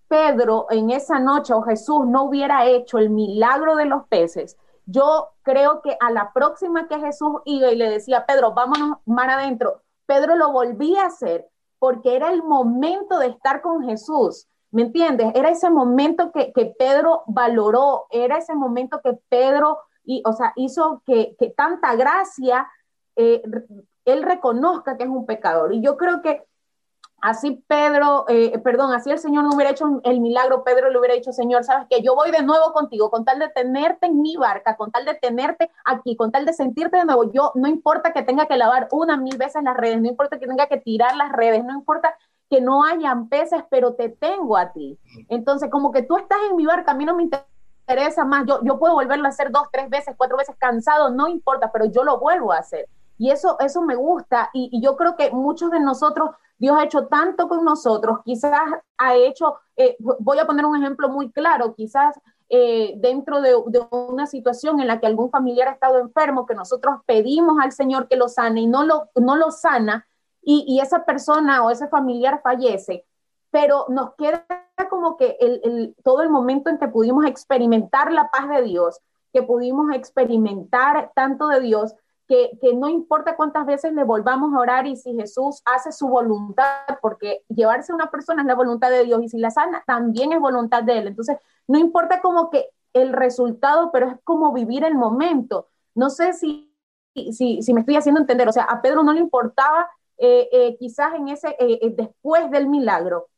[0.07, 5.31] Pedro en esa noche o Jesús no hubiera hecho el milagro de los peces, yo
[5.43, 9.83] creo que a la próxima que Jesús iba y le decía, Pedro, vámonos más adentro,
[10.07, 11.49] Pedro lo volvía a hacer
[11.81, 14.47] porque era el momento de estar con Jesús.
[14.71, 15.33] ¿Me entiendes?
[15.35, 20.53] Era ese momento que, que Pedro valoró, era ese momento que Pedro y, o sea,
[20.57, 22.69] hizo que, que tanta gracia
[23.17, 23.43] eh,
[24.05, 25.75] él reconozca que es un pecador.
[25.75, 26.45] Y yo creo que
[27.21, 31.15] así Pedro, eh, perdón, así el Señor no hubiera hecho el milagro, Pedro le hubiera
[31.15, 34.37] dicho, Señor, sabes que yo voy de nuevo contigo, con tal de tenerte en mi
[34.37, 38.13] barca, con tal de tenerte aquí, con tal de sentirte de nuevo, yo no importa
[38.13, 41.17] que tenga que lavar una mil veces las redes, no importa que tenga que tirar
[41.17, 42.15] las redes, no importa
[42.49, 44.97] que no hayan peces, pero te tengo a ti.
[45.29, 47.56] Entonces, como que tú estás en mi barca, a mí no me interesa
[47.87, 51.29] interesa más, yo, yo puedo volverlo a hacer dos, tres veces, cuatro veces cansado, no
[51.29, 52.89] importa, pero yo lo vuelvo a hacer.
[53.17, 57.07] Y eso, eso me gusta y, yo creo que muchos de nosotros, Dios ha hecho
[57.07, 58.61] tanto con nosotros, quizás
[58.99, 62.19] ha hecho, eh, voy a poner un ejemplo muy claro, quizás
[62.49, 63.55] eh, dentro de,
[63.91, 68.09] una situación en la que algún familiar ha estado enfermo, que nosotros pedimos al Señor
[68.09, 70.09] que lo sane y no lo, no lo sana,
[70.43, 73.05] y, y esa persona o ese familiar fallece,
[73.51, 74.47] pero nos queda
[74.91, 79.01] como que el, todo el momento en que pudimos experimentar la paz de Dios,
[79.33, 81.95] que pudimos experimentar tanto de Dios,
[82.29, 86.09] que, que, no importa cuántas veces le volvamos a orar y si Jesús hace su
[86.09, 89.85] voluntad, porque llevarse a una persona es la voluntad de Dios y si la sana
[89.87, 91.07] también es voluntad de Él.
[91.07, 95.69] Entonces, no importa como que el resultado, pero es como vivir el momento.
[95.95, 96.75] No sé si,
[97.15, 100.77] si, si me estoy haciendo entender, o sea, a Pedro no le importaba eh, eh,
[100.79, 103.29] quizás en ese, eh, después del milagro,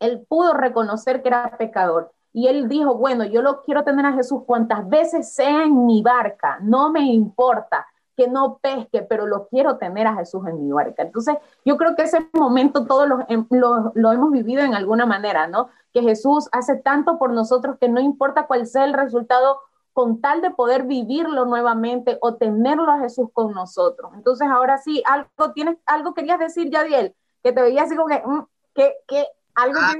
[0.00, 2.12] él pudo reconocer que era pecador.
[2.32, 6.02] Y él dijo, bueno, yo lo quiero tener a Jesús cuantas veces sea en mi
[6.02, 7.86] barca, no me importa
[8.16, 11.02] que no pesque, pero lo quiero tener a Jesús en mi barca.
[11.02, 15.70] Entonces, yo creo que ese momento todos lo, hemos vivido en alguna manera, ¿no?
[15.94, 19.60] Que Jesús hace tanto por nosotros que no importa cuál sea el resultado,
[19.94, 24.12] con tal de poder vivirlo nuevamente o tenerlo a Jesús con nosotros.
[24.14, 28.22] Entonces, ahora sí, algo tienes, algo querías decir, Yadiel, que te veía así como que,
[28.24, 29.96] mm, que, que Ah,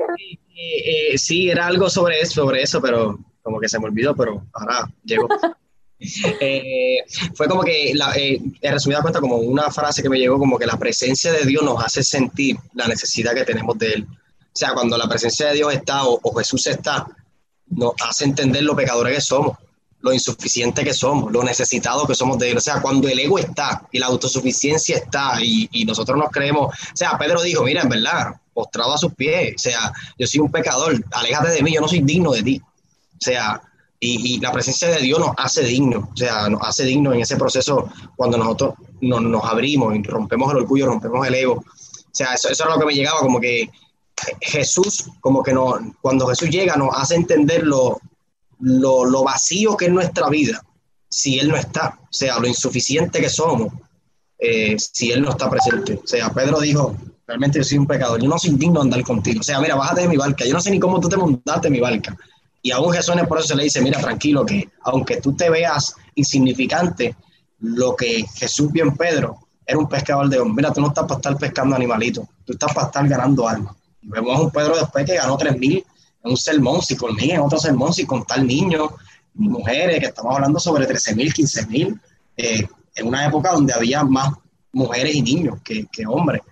[0.57, 4.47] eh, sí, era algo sobre eso, sobre eso, pero como que se me olvidó, pero
[4.53, 5.29] ahora llegó.
[6.03, 6.97] Eh,
[7.35, 10.59] fue como que, la, eh, en resumida cuenta, como una frase que me llegó, como
[10.59, 14.07] que la presencia de Dios nos hace sentir la necesidad que tenemos de Él.
[14.09, 17.07] O sea, cuando la presencia de Dios está o, Jesús está,
[17.67, 19.59] nos hace entender lo pecadores que somos,
[20.01, 22.57] lo insuficiente que somos, lo necesitados que somos de Él.
[22.57, 26.75] O sea, cuando el ego está y la autosuficiencia está y, y nosotros nos creemos,
[26.75, 29.55] o sea, Pedro dijo, mira, en verdad, postrado a sus pies.
[29.57, 32.61] O sea, yo soy un pecador, aléjate de mí, yo no soy digno de ti.
[32.61, 33.63] O sea,
[34.03, 37.37] Y, la presencia de Dios nos hace dignos, o sea, nos hace dignos en ese
[37.37, 41.55] proceso cuando nosotros nos, abrimos y rompemos el orgullo, rompemos el ego.
[41.55, 43.69] O sea, eso, eso era lo que me llegaba, como que
[44.41, 48.01] Jesús, como que no, cuando Jesús llega, nos hace entender lo,
[48.59, 50.63] lo, vacío que es nuestra vida
[51.09, 53.73] si Él no está, o sea, lo insuficiente que somos
[54.39, 56.01] eh, si Él no está presente.
[56.03, 56.97] O sea, Pedro dijo,
[57.31, 59.39] realmente yo soy un pecador, yo no soy digno de andar contigo.
[59.39, 61.69] O sea, mira, bájate de mi barca, yo no sé ni cómo tú te montaste
[61.69, 62.17] en mi barca.
[62.61, 65.95] Y aún Jesús en el proceso le dice, mira, tranquilo, que aunque tú te veas
[66.17, 67.15] insignificante,
[67.61, 70.57] lo que Jesús vio en Pedro era un pescador de hombres.
[70.57, 73.77] Mira, tú no estás para estar pescando animalitos, tú estás para estar ganando almas.
[74.03, 75.85] Y vemos a un Pedro después que ganó 3.000
[76.25, 78.91] en un sermón, si conmigo en otro sermón, si con tal niño,
[79.35, 82.01] mujeres, que estamos hablando sobre 13.000, 15.000,
[82.39, 84.33] eh, en una época donde había más
[84.73, 86.43] mujeres y niños que, que hombres.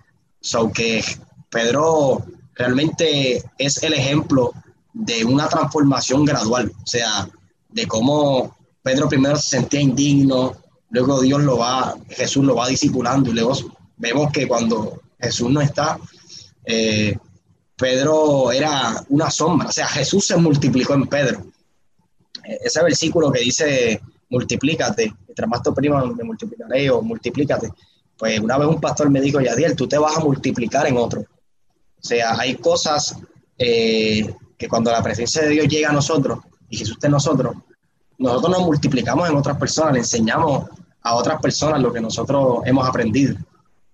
[0.41, 1.03] So que
[1.49, 2.25] Pedro
[2.55, 4.53] realmente es el ejemplo
[4.93, 7.29] de una transformación gradual, o sea,
[7.69, 10.55] de cómo Pedro primero se sentía indigno,
[10.89, 13.53] luego Dios lo va, Jesús lo va discipulando y luego
[13.97, 15.99] vemos que cuando Jesús no está,
[16.65, 17.17] eh,
[17.75, 21.45] Pedro era una sombra, o sea, Jesús se multiplicó en Pedro.
[22.43, 27.71] E-, ese versículo que dice, multiplícate, mientras más tu prima me multiplicaré o multiplícate.
[28.19, 31.21] Pues una vez un pastor me dijo, Yadiel, tú te vas a multiplicar en otro.
[31.21, 33.15] O sea, hay cosas
[33.57, 36.39] eh, que cuando la presencia de Dios llega a nosotros
[36.69, 37.55] y Jesús está en nosotros,
[38.17, 40.65] nosotros nos multiplicamos en otras personas, le enseñamos
[41.01, 43.37] a otras personas lo que nosotros hemos aprendido.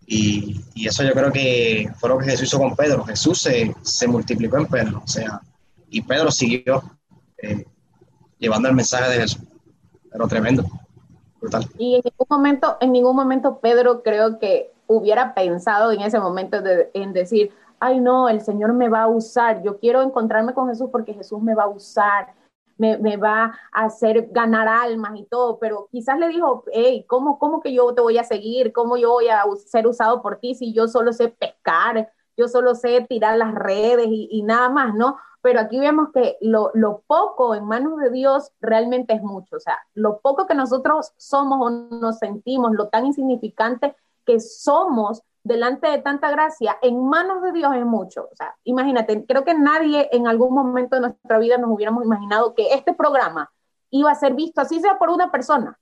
[0.07, 3.05] Y, eso yo creo que fue lo que Jesús hizo con Pedro.
[3.05, 5.39] Jesús se, multiplicó en Pedro, o sea,
[5.89, 6.83] y Pedro siguió
[7.37, 7.63] eh,
[8.39, 9.41] llevando el mensaje de Jesús.
[10.11, 10.67] Pero tremendo,
[11.77, 16.57] Y en ningún momento, en ningún momento Pedro creo que hubiera pensado en ese momento
[16.93, 20.89] en decir, ay no, el Señor me va a usar, yo quiero encontrarme con Jesús
[20.91, 22.33] porque Jesús me va a usar,
[22.77, 27.61] me, va a hacer ganar almas y todo, pero quizás le dijo, hey, ¿cómo, ¿cómo
[27.61, 28.73] que yo te voy a seguir?
[28.73, 32.75] ¿Cómo yo voy a ser usado por ti si yo solo sé pescar, yo solo
[32.75, 35.17] sé tirar las redes y, nada más, ¿no?
[35.45, 36.71] Pero aquí vemos que lo,
[37.05, 41.59] poco en manos de Dios realmente es mucho, o sea, lo poco que nosotros somos
[41.61, 47.51] o nos sentimos, lo tan insignificante que somos delante de tanta gracia, en manos de
[47.51, 48.27] Dios es mucho.
[48.31, 52.55] O sea, imagínate, creo que nadie en algún momento de nuestra vida nos hubiéramos imaginado
[52.55, 53.51] que este programa
[53.91, 55.77] iba a ser visto, así sea por una persona,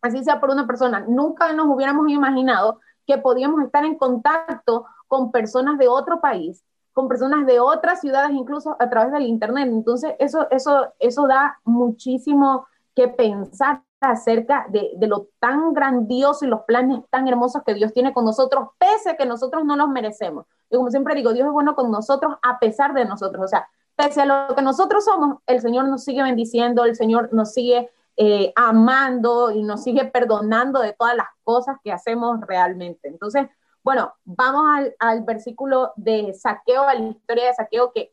[0.00, 1.04] así sea por una persona.
[1.06, 7.08] Nunca nos hubiéramos imaginado que podíamos estar en contacto con personas de otro país, con
[7.08, 9.68] personas de otras ciudades, incluso a través del Internet.
[9.68, 16.62] Entonces, eso, eso, eso da muchísimo que pensar acerca de, lo tan grandioso y los
[16.62, 20.46] planes tan hermosos que Dios tiene con nosotros, pese a que nosotros no los merecemos.
[20.70, 23.44] Y como siempre digo, Dios es bueno con nosotros a pesar de nosotros.
[23.44, 27.32] O sea, pese a lo que nosotros somos, el Señor nos sigue bendiciendo, el Señor
[27.32, 33.08] nos sigue eh, amando y nos sigue perdonando de todas las cosas que hacemos realmente.
[33.08, 33.46] Entonces,
[33.84, 34.64] bueno, vamos
[34.98, 38.12] al, versículo de saqueo, a la historia de saqueo que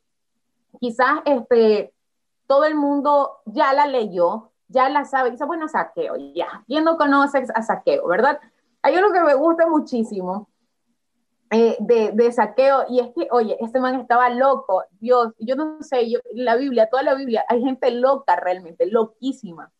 [0.80, 1.94] quizás este,
[2.48, 6.64] todo el mundo ya la leyó, ya la sabe, dice, bueno, saqueo, ya.
[6.68, 8.40] ¿Quién no conoce a saqueo, verdad?
[8.82, 10.50] Hay algo que me gusta muchísimo
[11.52, 16.10] eh, de, saqueo, y es que, oye, este man estaba loco, Dios, yo no sé,
[16.10, 19.72] yo, la Biblia, toda la Biblia, hay gente loca realmente, loquísima.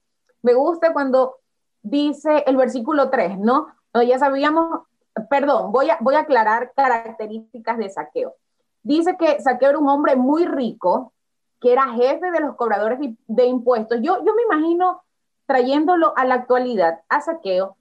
[0.42, 1.38] Me gusta cuando
[1.84, 3.68] dice el versículo 3, ¿no?
[3.94, 4.82] no ya sabíamos,
[5.28, 8.36] perdón, voy a, voy aclarar características de saqueo.
[8.84, 11.14] Dice que saqueo era un hombre muy rico,
[11.60, 14.00] que era jefe de los cobradores de, impuestos.
[14.02, 15.02] Yo, yo me imagino
[15.46, 17.78] trayéndolo a la actualidad, a saqueo,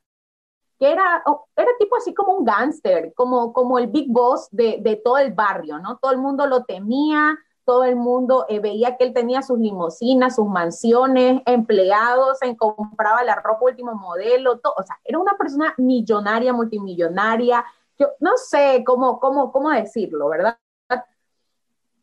[0.79, 1.23] que era,
[1.57, 5.33] era tipo así como un gángster, como, como el big boss de, de, todo el
[5.33, 5.99] barrio, ¿no?
[5.99, 7.39] Todo el mundo lo temía,
[7.69, 13.23] todo el mundo eh, veía que él tenía sus limosinas, sus mansiones, empleados, en compraba
[13.25, 17.63] la ropa último modelo, todo, o sea, era una persona millonaria, multimillonaria,
[17.99, 20.57] yo no sé cómo, cómo, cómo decirlo, ¿verdad?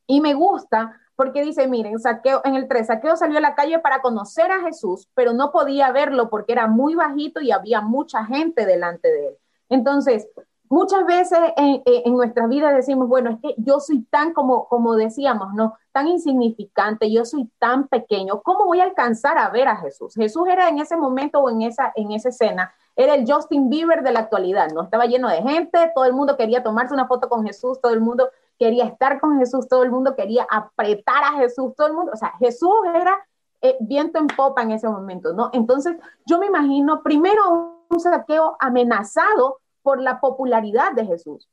[0.05, 3.79] Y me gusta porque dice, miren, saqueo, en el 3, saqueo salió a la calle
[3.79, 8.23] para conocer a Jesús, pero no podía verlo porque era muy bajito y había mucha
[8.23, 9.37] gente delante de él.
[9.69, 10.27] Entonces,
[10.69, 14.95] muchas veces en, en nuestras vidas decimos, bueno, es que yo soy tan, como, como
[14.95, 15.75] decíamos, ¿no?
[15.91, 20.15] Tan insignificante, yo soy tan pequeño, ¿cómo voy a alcanzar a ver a Jesús?
[20.15, 24.03] Jesús era en ese momento o en esa, en esa escena, era el Justin Bieber
[24.03, 24.83] de la actualidad, ¿no?
[24.83, 28.01] Estaba lleno de gente, todo el mundo quería tomarse una foto con Jesús, todo el
[28.01, 32.11] mundo quería estar con Jesús, todo el mundo quería apretar a Jesús, todo el mundo,
[32.13, 33.17] o sea, Jesús era
[33.61, 35.49] eh, viento en popa en ese momento, ¿no?
[35.51, 41.47] Entonces, yo me imagino primero un saqueo amenazado por la popularidad de Jesús.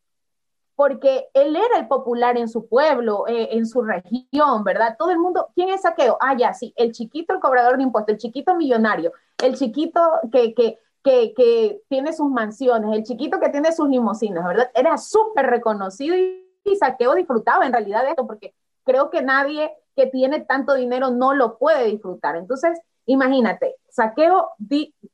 [0.75, 4.97] porque él era el popular en su pueblo, eh, en su región, ¿verdad?
[4.99, 6.17] Todo el mundo, ¿quién es Saqueo?
[6.19, 9.13] Ah, ya, sí, el chiquito, el cobrador de impuestos, el chiquito millonario,
[9.45, 10.01] el chiquito
[10.33, 14.71] que, que, que, tiene sus mansiones, el chiquito que tiene sus limosinas, ¿verdad?
[14.75, 16.41] Era súper reconocido y,
[16.81, 21.35] Saqueo disfrutaba en realidad de esto, porque creo que nadie que tiene tanto dinero no
[21.35, 22.35] lo puede disfrutar.
[22.37, 24.53] Entonces, imagínate, Saqueo,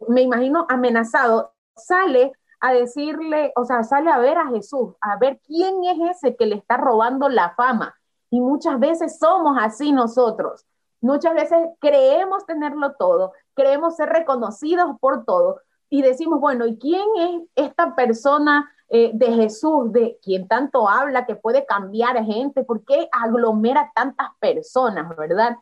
[0.07, 5.41] me imagino amenazado, sale a decirle, o sea, sale a ver a Jesús, a ver
[5.47, 7.95] quién es ese que le está robando la fama.
[8.31, 10.67] Y muchas veces somos así nosotros.
[11.01, 17.07] Muchas veces creemos tenerlo todo, creemos ser reconocidos por todo y decimos, bueno, ¿y quién
[17.17, 22.65] es esta persona eh, de Jesús, de quien tanto habla, que puede cambiar a gente?
[22.65, 25.57] ¿Por qué aglomera tantas personas, verdad?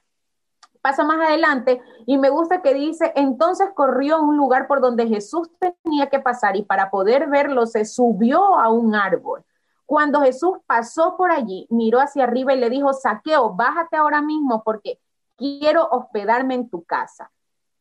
[0.87, 5.09] Pasa más adelante y me gusta que dice, entonces corrió a un lugar por donde
[5.09, 9.45] Jesús tenía que pasar y para poder verlo se subió a un árbol.
[9.85, 14.63] Cuando Jesús pasó por allí, miró hacia arriba y le dijo, Saqueo, bájate ahora mismo
[14.63, 15.01] porque
[15.37, 17.33] quiero hospedarme en tu casa.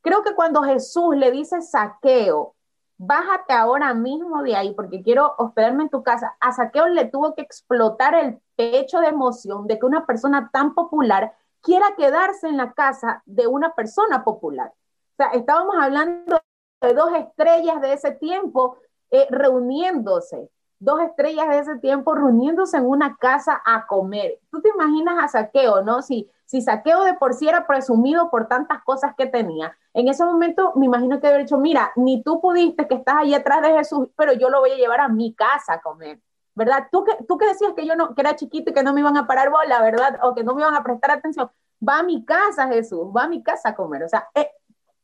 [0.02, 2.56] Creo que cuando Jesús le dice, Saqueo,
[2.98, 7.36] bájate ahora mismo de ahí porque quiero hospedarme en tu casa, a Saqueo le tuvo
[7.36, 11.36] que explotar el pecho de emoción de que una persona tan popular
[11.66, 14.68] quiera quedarse en la casa de una persona popular.
[14.68, 16.40] O sea, estábamos hablando
[16.80, 18.78] de dos estrellas de ese tiempo
[19.10, 24.40] eh, reuniéndose, dos estrellas de ese tiempo reuniéndose en una casa a comer.
[24.52, 26.04] Tú te imaginas a Saqueo, ¿no?
[26.04, 30.24] Si, si Saqueo de por sí era presumido por tantas cosas que tenía, en ese
[30.24, 33.74] momento me imagino que había dicho, mira, ni tú pudiste que estás ahí atrás de
[33.74, 36.20] Jesús, pero yo lo voy a llevar a mi casa a comer.
[36.56, 36.88] ¿Verdad?
[36.92, 39.02] Tú que, tú que decías que yo no, que era chiquito y que no me
[39.02, 40.20] iban a parar bola, ¿verdad?
[40.24, 41.52] O que no me iban a prestar atención.
[41.88, 44.04] Va a mi casa, Jesús, va a mi casa a comer.
[44.04, 44.50] O sea, eh,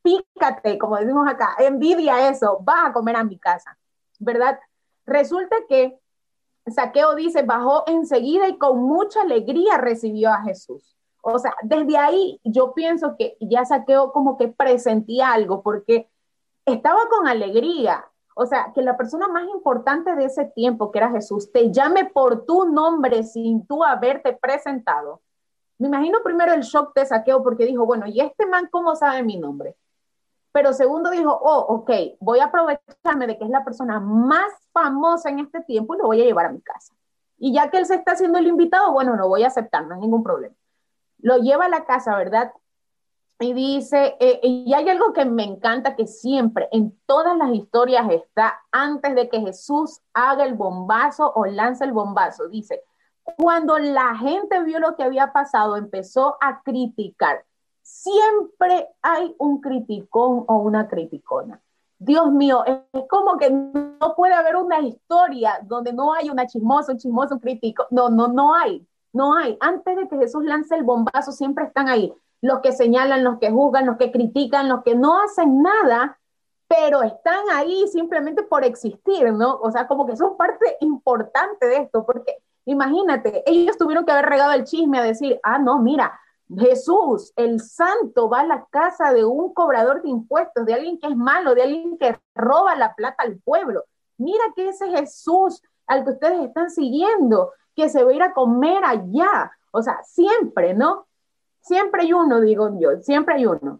[0.01, 3.77] pícate, como decimos acá, envidia eso, va a comer a mi casa,
[4.19, 4.59] ¿verdad?
[5.05, 5.99] Resulta que
[6.67, 10.95] Saqueo dice, bajó enseguida y con mucha alegría recibió a Jesús.
[11.21, 16.09] O sea, desde ahí yo pienso que ya Saqueo como que presentía algo porque
[16.65, 18.10] estaba con alegría,
[18.41, 22.05] o sea, que la persona más importante de ese tiempo, que era Jesús, te llame
[22.05, 25.21] por tu nombre sin tú haberte presentado.
[25.77, 29.21] Me imagino primero el shock de saqueo porque dijo, bueno, ¿y este man cómo sabe
[29.21, 29.75] mi nombre?
[30.51, 35.29] Pero segundo dijo, oh, ok, voy a aprovecharme de que es la persona más famosa
[35.29, 36.95] en este tiempo y lo voy a llevar a mi casa.
[37.37, 39.93] Y ya que él se está haciendo el invitado, bueno, no voy a aceptar, no
[39.93, 40.55] hay ningún problema.
[41.19, 42.51] Lo lleva a la casa, ¿verdad?
[43.41, 48.07] Y dice, eh, y hay algo que me encanta que siempre en todas las historias
[48.11, 52.47] está antes de que Jesús haga el bombazo o lance el bombazo.
[52.49, 52.83] Dice,
[53.37, 57.43] cuando la gente vio lo que había pasado, empezó a criticar.
[57.81, 61.59] Siempre hay un criticón o una criticona.
[61.97, 66.91] Dios mío, es como que no puede haber una historia donde no hay una chismosa,
[66.91, 67.87] un chismoso, un crítico.
[67.89, 68.87] No, no, no hay.
[69.13, 69.57] No hay.
[69.59, 73.51] Antes de que Jesús lance el bombazo, siempre están ahí los que señalan, los que
[73.51, 76.19] juzgan, los que critican, los que no hacen nada,
[76.67, 79.57] pero están ahí simplemente por existir, ¿no?
[79.57, 84.25] O sea, como que son parte importante de esto, porque imagínate, ellos tuvieron que haber
[84.25, 86.19] regado el chisme a decir, ah, no, mira,
[86.57, 91.07] Jesús, el santo, va a la casa de un cobrador de impuestos, de alguien que
[91.07, 93.83] es malo, de alguien que roba la plata al pueblo.
[94.17, 98.33] Mira que ese Jesús al que ustedes están siguiendo, que se va a ir a
[98.33, 99.51] comer allá.
[99.71, 101.07] O sea, siempre, ¿no?
[101.61, 103.79] Siempre hay uno, digo yo, siempre hay uno.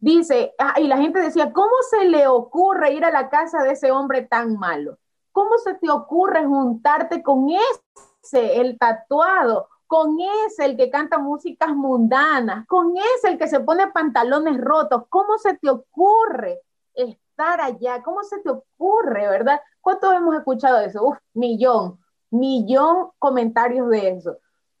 [0.00, 3.72] Dice, ah, y la gente decía, ¿cómo se le ocurre ir a la casa de
[3.72, 4.98] ese hombre tan malo?
[5.32, 11.74] ¿Cómo se te ocurre juntarte con ese, el tatuado, con ese, el que canta músicas
[11.74, 15.04] mundanas, con ese, el que se pone pantalones rotos?
[15.08, 16.60] ¿Cómo se te ocurre
[16.94, 18.02] estar allá?
[18.02, 19.60] ¿Cómo se te ocurre, verdad?
[19.80, 21.04] ¿Cuántos hemos escuchado eso?
[21.04, 21.98] Uf, millón,
[22.30, 24.38] millón comentarios de eso.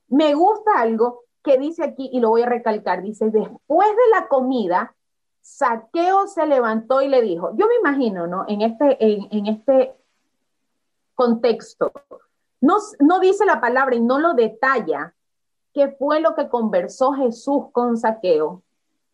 [0.08, 4.28] Me gusta algo que dice aquí, y lo voy a recalcar, dice, después de la
[4.28, 4.94] comida,
[5.40, 8.44] Saqueo se levantó y le dijo, yo me imagino, ¿no?
[8.48, 9.94] En este, en, este
[11.14, 11.92] contexto,
[12.60, 15.14] no, no dice la palabra y no lo detalla,
[15.72, 18.62] qué fue lo que conversó Jesús con Saqueo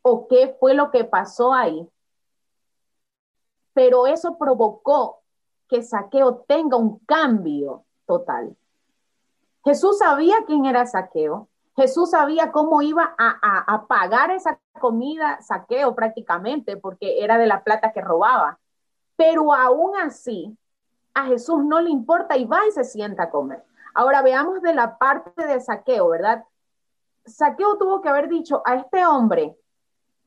[0.02, 1.88] o qué fue lo que pasó ahí.
[3.72, 5.20] Pero eso provocó
[5.68, 8.56] que Saqueo tenga un cambio total.
[9.64, 16.76] Jesús sabía quién era Saqueo, Jesús sabía cómo iba a, pagar esa comida, saqueo prácticamente,
[16.76, 18.58] porque era de la plata que robaba.
[19.16, 20.56] Pero aún así,
[21.14, 23.64] a Jesús no le importa y va y se sienta a comer.
[23.94, 26.44] Ahora veamos de la parte de saqueo, ¿verdad?
[27.26, 29.56] Saqueo tuvo que haber dicho a este hombre,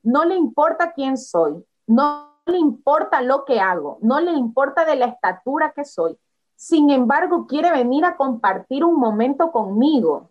[0.02, 4.96] no le importa quién soy, no le importa lo que hago, no le importa de
[4.96, 6.18] la estatura que soy.
[6.56, 10.30] sin embargo quiere venir a compartir un momento conmigo.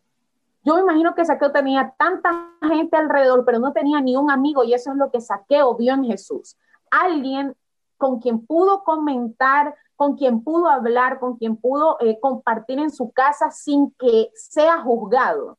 [0.67, 4.65] Yo me imagino que Saqueo tenía tanta gente alrededor, pero no tenía ni un amigo
[4.65, 6.57] y eso es lo que Saqueo vio en Jesús.
[6.91, 7.55] Alguien
[7.95, 13.13] con quien pudo comentar, con quien pudo hablar, con quien pudo eh, compartir en su
[13.13, 15.57] casa sin que sea juzgado.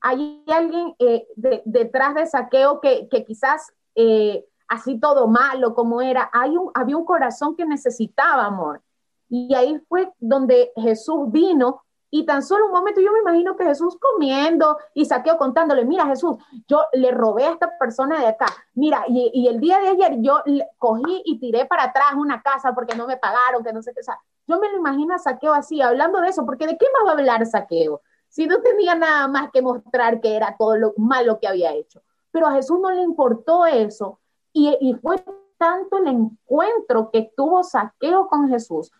[0.00, 1.26] Hay alguien eh,
[1.64, 7.04] detrás de Saqueo que, quizás eh, así todo malo como era, hay un, había un
[7.04, 8.80] corazón que necesitaba amor.
[9.28, 13.64] Y ahí fue donde Jesús vino y tan solo un momento, yo me imagino que
[13.64, 16.36] Jesús comiendo y saqueo contándole, mira Jesús,
[16.66, 20.42] yo le robé a esta persona de acá, mira, y, el día de ayer yo
[20.78, 24.00] cogí y tiré para atrás una casa porque no me pagaron, que no sé qué,
[24.00, 26.86] o sea, yo me lo imagino a saqueo así, hablando de eso, porque ¿de qué
[26.92, 28.02] más va a hablar saqueo?
[28.28, 32.00] Si no tenía nada más que mostrar que era todo lo malo que había hecho.
[32.30, 34.20] Pero a Jesús no le importó eso
[34.52, 35.16] y, y fue
[35.58, 38.90] tanto el encuentro que tuvo saqueo con Jesús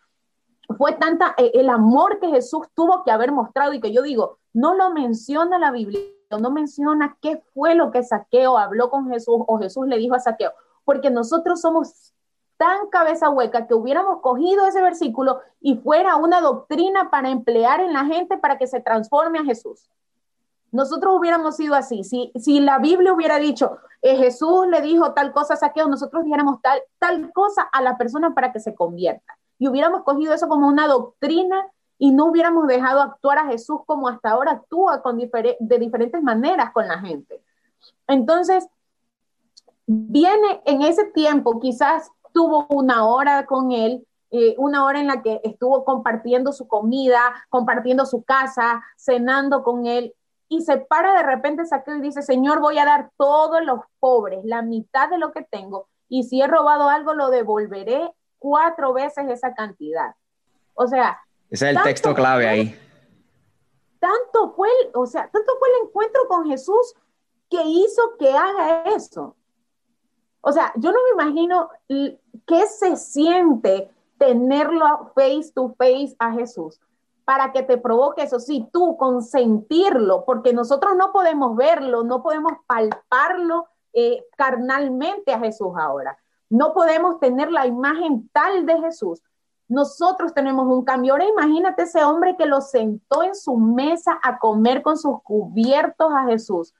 [0.77, 4.39] fue tanta eh, el amor que Jesús tuvo que haber mostrado y que yo digo,
[4.53, 6.01] no lo menciona la Biblia,
[6.39, 10.21] no menciona qué fue lo que Saqueo habló con Jesús o Jesús le dijo a
[10.21, 10.53] Saqueo,
[10.85, 12.13] porque nosotros somos
[12.57, 17.93] tan cabeza hueca que hubiéramos cogido ese versículo y fuera una doctrina para emplear en
[17.93, 19.89] la gente para que se transforme a Jesús.
[20.71, 22.05] Nosotros hubiéramos sido así.
[22.05, 26.23] Si, si la Biblia hubiera dicho, eh, Jesús le dijo tal cosa a Saqueo, nosotros
[26.23, 30.49] dijéramos tal, tal cosa a la persona para que se convierta y hubiéramos cogido eso
[30.49, 35.19] como una doctrina y no hubiéramos dejado actuar a Jesús como hasta ahora actúa con
[35.19, 37.43] de diferentes maneras con la gente.
[38.09, 38.67] Entonces,
[39.87, 45.21] viene en ese tiempo, quizás tuvo una hora con él, eh, una hora en la
[45.21, 50.15] que estuvo compartiendo su comida, compartiendo su casa, cenando con él,
[50.49, 54.41] y se para de repente Saqueo y dice, Señor, voy a dar todos los pobres,
[54.45, 59.29] la mitad de lo que tengo, y si he robado algo, lo devolveré cuatro veces
[59.29, 60.17] esa cantidad.
[60.75, 61.21] O sea.
[61.49, 62.79] Ese es el texto clave ahí.
[64.01, 66.95] Tanto fue, el, o sea, tanto fue el encuentro con Jesús
[67.49, 69.37] que hizo que haga eso.
[70.41, 76.81] O sea, yo no me imagino qué se siente tenerlo face to face a Jesús
[77.25, 78.41] para que te provoque eso.
[78.41, 85.73] Si tú consentirlo, porque nosotros no podemos verlo, no podemos palparlo eh, carnalmente a Jesús
[85.79, 86.19] ahora.
[86.51, 89.23] No podemos tener la imagen tal de Jesús.
[89.69, 91.13] Nosotros tenemos un cambio.
[91.13, 96.13] Ahora imagínate ese hombre que lo sentó en su mesa a comer con sus cubiertos
[96.13, 96.75] a Jesús.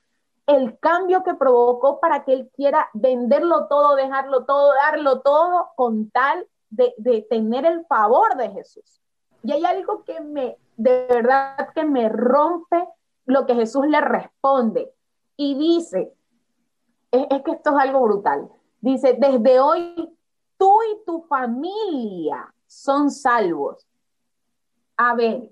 [0.45, 6.09] El cambio que provocó para que él quiera venderlo todo, dejarlo todo, darlo todo con
[6.09, 9.01] tal de, tener el favor de Jesús.
[9.41, 12.89] Y hay algo que me, de verdad, que me rompe
[13.25, 14.91] lo que Jesús le responde.
[15.37, 16.13] Y dice,
[17.11, 18.49] es que esto es algo brutal.
[18.81, 20.17] Dice, desde hoy
[20.57, 23.87] tú y tu familia son salvos.
[24.97, 25.51] A ver,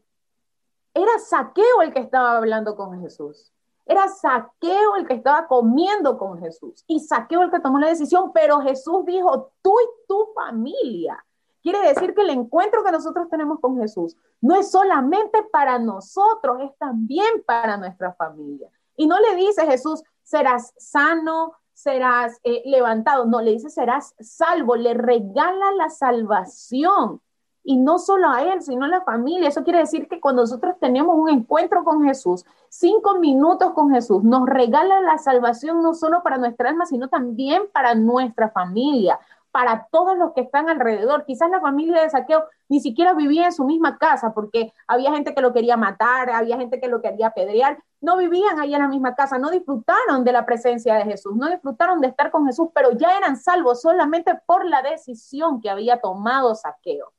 [0.94, 3.52] era Saqueo el que estaba hablando con Jesús.
[3.86, 6.84] Era Saqueo el que estaba comiendo con Jesús.
[6.88, 11.24] Y Saqueo el que tomó la decisión, pero Jesús dijo, tú y tu familia.
[11.62, 16.62] Quiere decir que el encuentro que nosotros tenemos con Jesús no es solamente para nosotros,
[16.62, 18.70] es también para nuestra familia.
[18.96, 24.76] Y no le dice Jesús, serás sano, serás eh, levantado, no, le dice serás salvo,
[24.76, 27.22] le regala la salvación.
[27.64, 29.48] Y no solo a él, sino a la familia.
[29.48, 34.24] Eso quiere decir que cuando nosotros tenemos un encuentro con Jesús, cinco minutos con Jesús,
[34.24, 39.20] nos regala la salvación no solo para nuestra alma, sino también para nuestra familia,
[39.52, 41.26] para todos los que están alrededor.
[41.26, 45.36] Quizás la familia de Saqueo ni siquiera vivía en su misma casa porque había gente
[45.36, 47.78] que lo quería matar, había gente que lo quería apedrear.
[48.02, 51.50] No vivían ahí en la misma casa, no disfrutaron de la presencia de Jesús, no
[51.50, 56.00] disfrutaron de estar con Jesús, pero ya eran salvos solamente por la decisión que había
[56.00, 57.12] tomado Saqueo.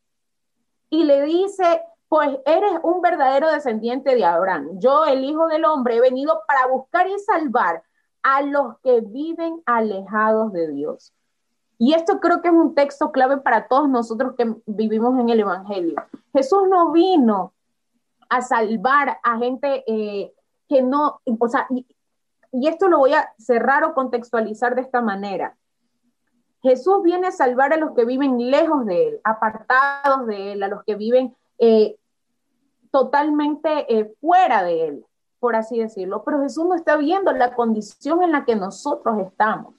[0.88, 4.78] Y le dice, pues eres un verdadero descendiente de Abraham.
[4.78, 7.82] Yo, el Hijo del Hombre, he venido para buscar y salvar
[8.22, 11.12] a los que viven alejados de Dios.
[11.78, 15.40] Y esto creo que es un texto clave para todos nosotros que vivimos en el
[15.40, 15.96] Evangelio.
[16.32, 17.54] Jesús no vino
[18.28, 20.34] a salvar a gente eh,
[20.70, 21.84] que no, o sea, y,
[22.66, 25.56] esto lo voy a cerrar o contextualizar de esta manera.
[26.62, 30.68] Jesús viene a salvar a los que viven lejos de Él, apartados de Él, a
[30.68, 31.96] los que viven eh,
[32.92, 35.06] totalmente eh, fuera de Él,
[35.40, 36.22] por así decirlo.
[36.24, 39.74] Pero Jesús no está viendo la condición en la que nosotros estamos.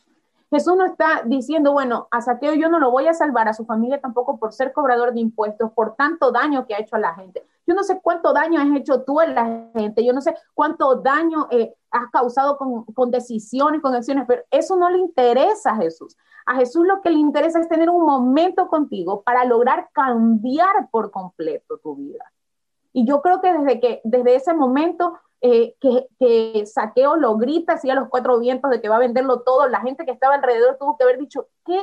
[0.51, 3.65] Jesús no está diciendo, bueno, a Saqueo yo no lo voy a salvar, a su
[3.65, 7.15] familia tampoco por ser cobrador de impuestos, por tanto daño que ha hecho a la
[7.15, 7.47] gente.
[7.65, 10.95] Yo no sé cuánto daño has hecho tú a la gente, yo no sé cuánto
[10.95, 15.77] daño eh, has causado con, con decisiones, con acciones, pero eso no le interesa a
[15.77, 16.17] Jesús.
[16.45, 21.11] A Jesús lo que le interesa es tener un momento contigo para lograr cambiar por
[21.11, 22.29] completo tu vida.
[22.91, 27.73] Y yo creo que desde, que, desde ese momento eh, que, que, Saqueo lo grita
[27.73, 30.35] así a los cuatro vientos de que va a venderlo todo, la gente que estaba
[30.35, 31.81] alrededor tuvo que haber dicho, ¿qué?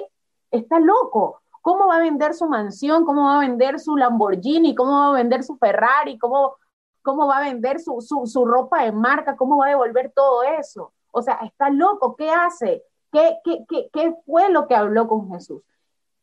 [0.50, 1.42] Está loco.
[1.60, 3.04] ¿Cómo va a vender su mansión?
[3.04, 4.74] ¿Cómo va a vender su Lamborghini?
[4.74, 6.18] ¿Cómo va a vender su Ferrari?
[6.18, 6.56] ¿Cómo,
[7.02, 9.36] cómo va a vender su, su, su ropa de marca?
[9.36, 10.92] ¿Cómo va a devolver todo eso?
[11.10, 12.16] O sea, está loco.
[12.16, 12.84] ¿Qué hace?
[13.12, 15.62] ¿Qué, qué, qué, qué fue lo que habló con Jesús?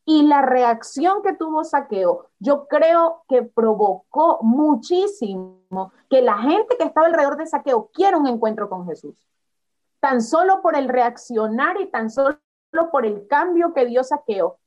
[0.05, 6.83] Y la reacción que tuvo Saqueo, yo creo que provocó muchísimo que la gente que
[6.83, 9.15] estaba alrededor de Saqueo quiera un encuentro con Jesús.
[9.99, 12.39] Tan solo por el reaccionar y tan solo
[12.91, 14.59] por el cambio que dio Saqueo.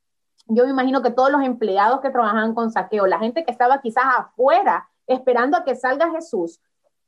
[0.46, 3.80] Yo me imagino que todos los empleados que trabajaban con Saqueo, la gente que estaba
[3.80, 6.60] quizás afuera esperando a que salga Jesús,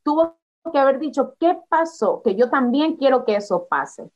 [0.04, 0.36] tuvo
[0.70, 2.22] que haber dicho, ¿qué pasó?
[2.22, 4.10] Que yo también quiero que eso pase.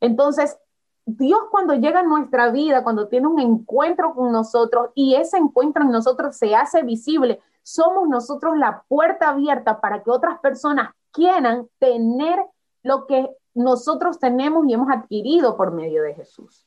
[0.00, 0.58] Entonces,
[1.04, 5.82] Dios cuando llega a nuestra vida, cuando tiene un encuentro con nosotros y ese encuentro
[5.82, 11.68] en nosotros se hace visible, somos nosotros la puerta abierta para que otras personas quieran
[11.78, 12.44] tener
[12.82, 16.66] lo que nosotros tenemos y hemos adquirido por medio de Jesús.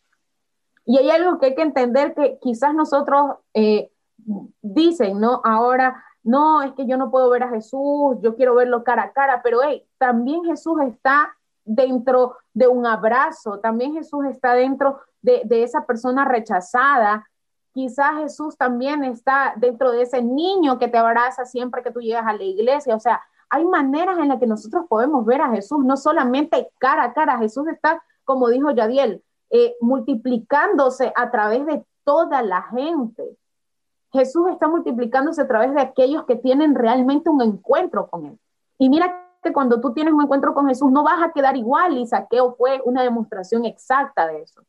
[0.86, 3.90] Y hay algo que hay que entender que quizás nosotros eh,
[4.62, 5.42] dicen, ¿no?
[5.44, 9.14] Ahora, no, es que yo no puedo ver a Jesús, yo quiero verlo cara a
[9.14, 11.36] cara, pero hey, también Jesús está
[11.66, 17.28] dentro de un abrazo, también Jesús está dentro de, esa persona rechazada,
[17.74, 22.28] quizás Jesús también está dentro de ese niño que te abraza siempre que tú llegas
[22.28, 25.84] a la iglesia, o sea, hay maneras en las que nosotros podemos ver a Jesús,
[25.84, 31.84] no solamente cara a cara, Jesús está, como dijo Yadiel, eh, multiplicándose a través de
[32.04, 33.38] toda la gente.
[34.12, 38.40] Jesús está multiplicándose a través de aquellos que tienen realmente un encuentro con Él.
[38.78, 42.06] Y mira cuando tú tienes un encuentro con Jesús no vas a quedar igual y
[42.06, 44.62] Saqueo fue una demostración exacta de eso.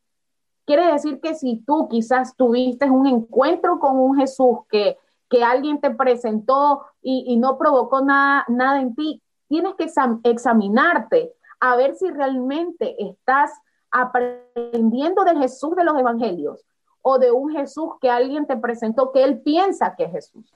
[0.65, 4.97] Quiere decir que si tú quizás tuviste un encuentro con un Jesús que,
[5.29, 9.89] que alguien te presentó y, no provocó nada, nada en ti, tienes que
[10.23, 13.51] examinarte a ver si realmente estás
[13.91, 16.65] aprendiendo del Jesús de los evangelios
[17.01, 20.53] o de un Jesús que alguien te presentó que él piensa que es Jesús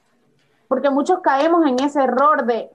[0.71, 2.71] porque muchos caemos en ese error de,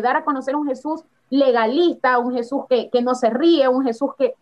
[0.00, 4.34] dar a conocer un Jesús legalista, un Jesús que, no se ríe, un Jesús que,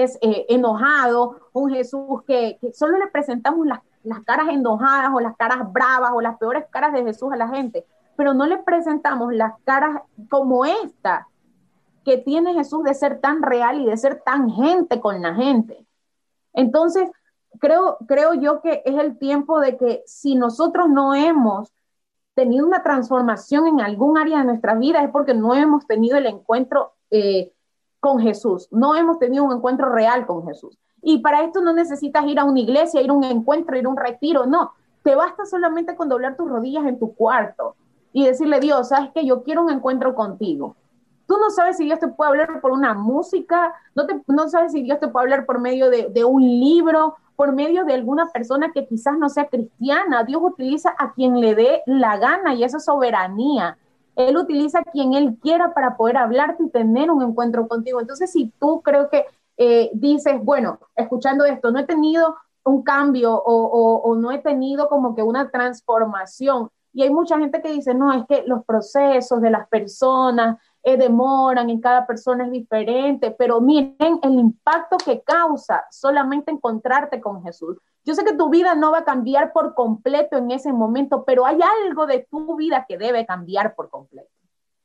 [0.00, 5.36] es eh, enojado, un Jesús que, solo le presentamos las, las, caras enojadas o las
[5.36, 7.84] caras bravas o las peores caras de Jesús a la gente,
[8.16, 11.28] pero no le presentamos las caras como esta
[12.06, 15.86] que tiene Jesús de ser tan real y de ser tan gente con la gente.
[16.54, 17.10] Entonces,
[17.58, 21.72] creo, creo yo que es el tiempo de que si nosotros no hemos
[22.34, 26.26] tenido una transformación en algún área de nuestra vida es porque no hemos tenido el
[26.26, 27.52] encuentro eh,
[27.98, 30.78] con Jesús, no hemos tenido un encuentro real con Jesús.
[31.02, 33.88] Y para esto no necesitas ir a una iglesia, ir a un encuentro, ir a
[33.88, 34.72] un retiro, no.
[35.02, 37.76] Te basta solamente con doblar tus rodillas en tu cuarto
[38.12, 40.76] y decirle, Dios, sabes que yo quiero un encuentro contigo.
[41.26, 44.72] Tú no sabes si Dios te puede hablar por una música, no, te, no sabes
[44.72, 48.28] si Dios te puede hablar por medio de, de un libro, por medio de alguna
[48.30, 50.24] persona que quizás no sea cristiana.
[50.24, 53.78] Dios utiliza a quien le dé la gana y esa soberanía.
[54.16, 58.00] Él utiliza a quien Él quiera para poder hablarte y tener un encuentro contigo.
[58.00, 59.26] Entonces, si tú creo que
[59.58, 65.14] eh, dices, bueno, escuchando esto, no he tenido un cambio o no he tenido como
[65.14, 66.70] que una transformación.
[66.96, 70.56] Y hay mucha gente que dice, no, es que los procesos de las personas,
[70.86, 77.20] eh, demoran, en cada persona es diferente, pero miren el impacto que causa solamente encontrarte
[77.20, 77.76] con Jesús.
[78.04, 81.44] Yo sé que tu vida no va a cambiar por completo en ese momento, pero
[81.44, 84.30] hay algo de tu vida que debe cambiar por completo.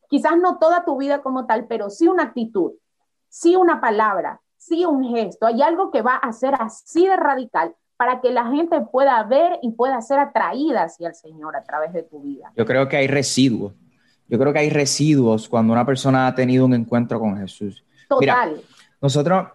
[0.09, 2.71] Quizás no toda tu vida como tal, pero sí una actitud,
[3.29, 5.45] sí una palabra, sí un gesto.
[5.45, 9.59] Hay algo que va a ser así de radical para que la gente pueda ver
[9.61, 12.51] y pueda ser atraída hacia el Señor a través de tu vida.
[12.55, 13.73] Yo creo que hay residuos
[14.31, 17.83] yo creo que hay residuos cuando una persona ha tenido un encuentro con Jesús.
[18.07, 18.61] Total.
[19.01, 19.47] nosotros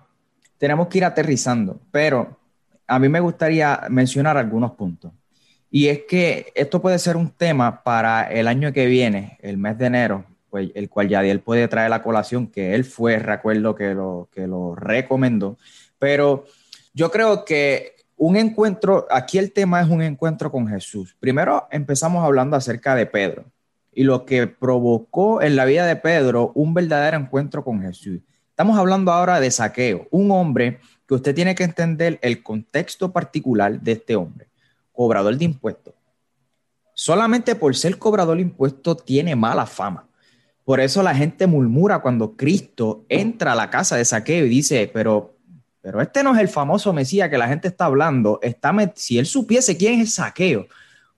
[0.58, 2.38] tenemos que ir aterrizando, pero
[2.86, 5.12] a mí me gustaría mencionar algunos puntos.
[5.70, 9.78] Y es que esto puede ser un tema para el año que viene, el mes
[9.78, 13.94] de enero, pues, el cual Yadiel puede traer la colación, que él fue, recuerdo que
[13.94, 15.56] lo, que lo recomendó.
[15.98, 16.44] Pero
[16.92, 21.16] yo creo que un encuentro, aquí el tema es un encuentro con Jesús.
[21.18, 23.46] Primero empezamos hablando acerca de Pedro
[23.96, 28.20] y lo que provocó en la vida de Pedro un verdadero encuentro con Jesús.
[28.50, 33.80] Estamos hablando ahora de saqueo, un hombre que usted tiene que entender el contexto particular
[33.80, 34.48] de este hombre,
[34.92, 35.94] cobrador de impuestos.
[36.92, 40.06] Solamente por ser cobrador de impuestos tiene mala fama.
[40.62, 44.90] Por eso la gente murmura cuando Cristo entra a la casa de saqueo y dice,
[44.92, 45.38] pero,
[45.80, 48.40] pero este no es el famoso Mesías que la gente está hablando.
[48.42, 50.66] Está si él supiese quién es saqueo,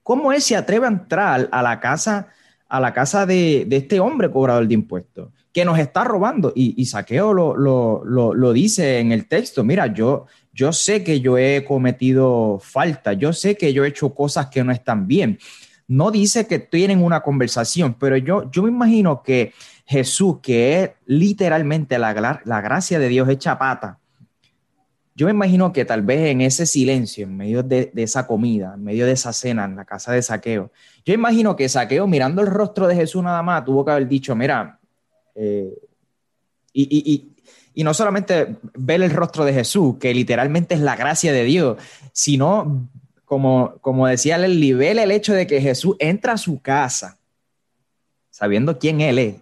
[0.01, 2.29] ¿cómo él se atreve a entrar a la casa,
[2.69, 5.29] a la casa de, este hombre cobrador de impuestos?
[5.51, 6.53] que nos está robando.
[6.55, 7.55] Y, Saqueo lo,
[8.05, 13.33] lo, dice en el texto, mira, yo, yo sé que yo he cometido falta, yo
[13.33, 15.39] sé que yo he hecho cosas que no están bien.
[15.87, 19.53] No dice que tienen una conversación, pero yo, yo me imagino que
[19.87, 23.97] Jesús, que es literalmente la, la gracia de Dios hecha pata,
[25.19, 28.85] yo me imagino que tal vez en ese silencio, en medio de, esa comida, en
[28.85, 30.71] medio de esa cena en la casa de Saqueo,
[31.03, 34.33] yo imagino que Saqueo mirando el rostro de Jesús nada más tuvo que haber dicho,
[34.33, 34.79] mira,
[35.35, 35.77] eh,
[36.71, 37.33] y,
[37.83, 41.77] no solamente ver el rostro de Jesús, que literalmente es la gracia de Dios,
[42.13, 42.87] sino
[43.25, 47.19] como, como decía el nivel, el hecho de que Jesús entra a su casa
[48.29, 49.35] sabiendo quién Él es.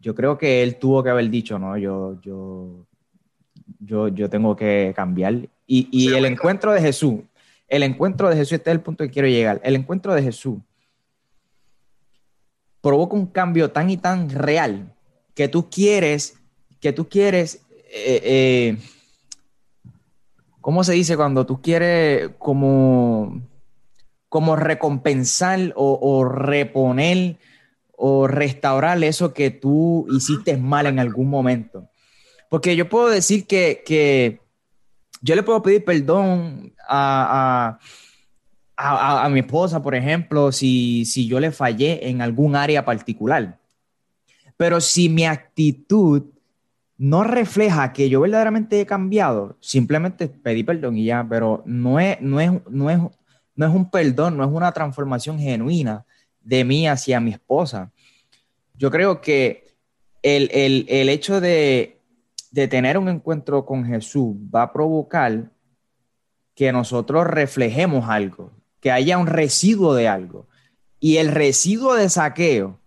[0.00, 2.86] Yo creo que Él tuvo que haber dicho, no, yo, yo,
[3.80, 5.48] yo, yo tengo que cambiar.
[5.66, 7.20] Y, y el encuentro de Jesús,
[7.66, 10.58] el encuentro de Jesús, este es el punto que quiero llegar, el encuentro de Jesús
[12.80, 14.94] provoca un cambio tan y tan real
[15.34, 16.38] que tú quieres,
[16.80, 17.62] que tú quieres
[17.92, 18.78] eh, eh,
[20.60, 23.42] ¿cómo se dice cuando tú quieres como,
[24.28, 27.38] como recompensar o, reponer
[27.96, 31.89] o restaurar eso que tú hiciste mal en algún momento?
[32.50, 34.40] Porque yo puedo decir que,
[35.22, 37.78] yo le puedo pedir perdón a,
[39.30, 43.58] mi esposa, por ejemplo, si, si yo le fallé en algún área particular.
[44.58, 46.24] Pero si mi actitud
[46.98, 52.20] no refleja que yo verdaderamente he cambiado, simplemente pedí perdón y ya, pero no es,
[52.20, 52.98] no es, no es,
[53.54, 56.04] no es un perdón, no es una transformación genuina
[56.42, 57.92] de mí hacia mi esposa.
[58.74, 59.70] Yo creo que
[60.22, 61.99] el, hecho de,
[62.50, 65.50] de tener un encuentro con Jesús va a provocar
[66.54, 70.48] que nosotros reflejemos algo, que haya un residuo de algo.
[70.98, 72.78] Y el residuo de saqueo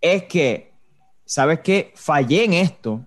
[0.00, 0.72] es que
[1.32, 1.92] ¿sabes qué?
[1.94, 3.06] Fallé en esto.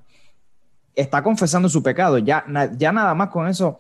[0.96, 2.18] Está confesando su pecado.
[2.18, 2.44] Ya,
[2.76, 3.78] ya nada más con eso.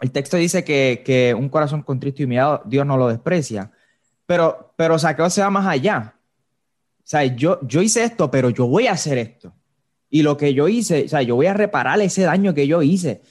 [0.00, 3.72] El texto dice que, un corazón contristo y humillado, Dios no lo desprecia.
[4.26, 6.14] Pero, pero Saqueo se va más allá.
[6.98, 9.52] O sea, yo, yo hice esto, pero yo voy a hacer esto.
[10.14, 12.82] Y lo que yo hice, o sea, yo voy a reparar ese daño que yo
[12.82, 13.22] hice.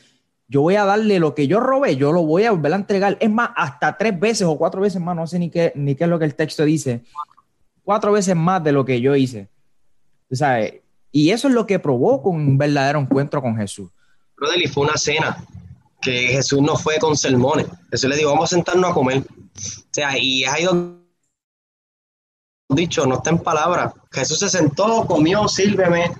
[0.47, 3.17] Yo voy a darle lo que yo robé, yo lo voy a volver a entregar.
[3.19, 6.05] Es más, hasta tres veces o cuatro veces más, no sé ni qué, ni qué
[6.05, 7.03] es lo que el texto dice.
[7.83, 9.47] Cuatro veces más de lo que yo hice.
[11.11, 13.91] Y eso es lo que provoca un verdadero encuentro con Jesús.
[14.35, 15.37] Brother, y fue una cena
[16.01, 17.67] que Jesús no fue con sermones.
[17.91, 19.19] Jesús le dijo, vamos a sentarnos a comer.
[19.19, 20.99] O sea, y es ahí donde
[22.69, 23.93] dicho, no está en palabras.
[24.11, 26.11] Jesús se sentó, comió, sírveme,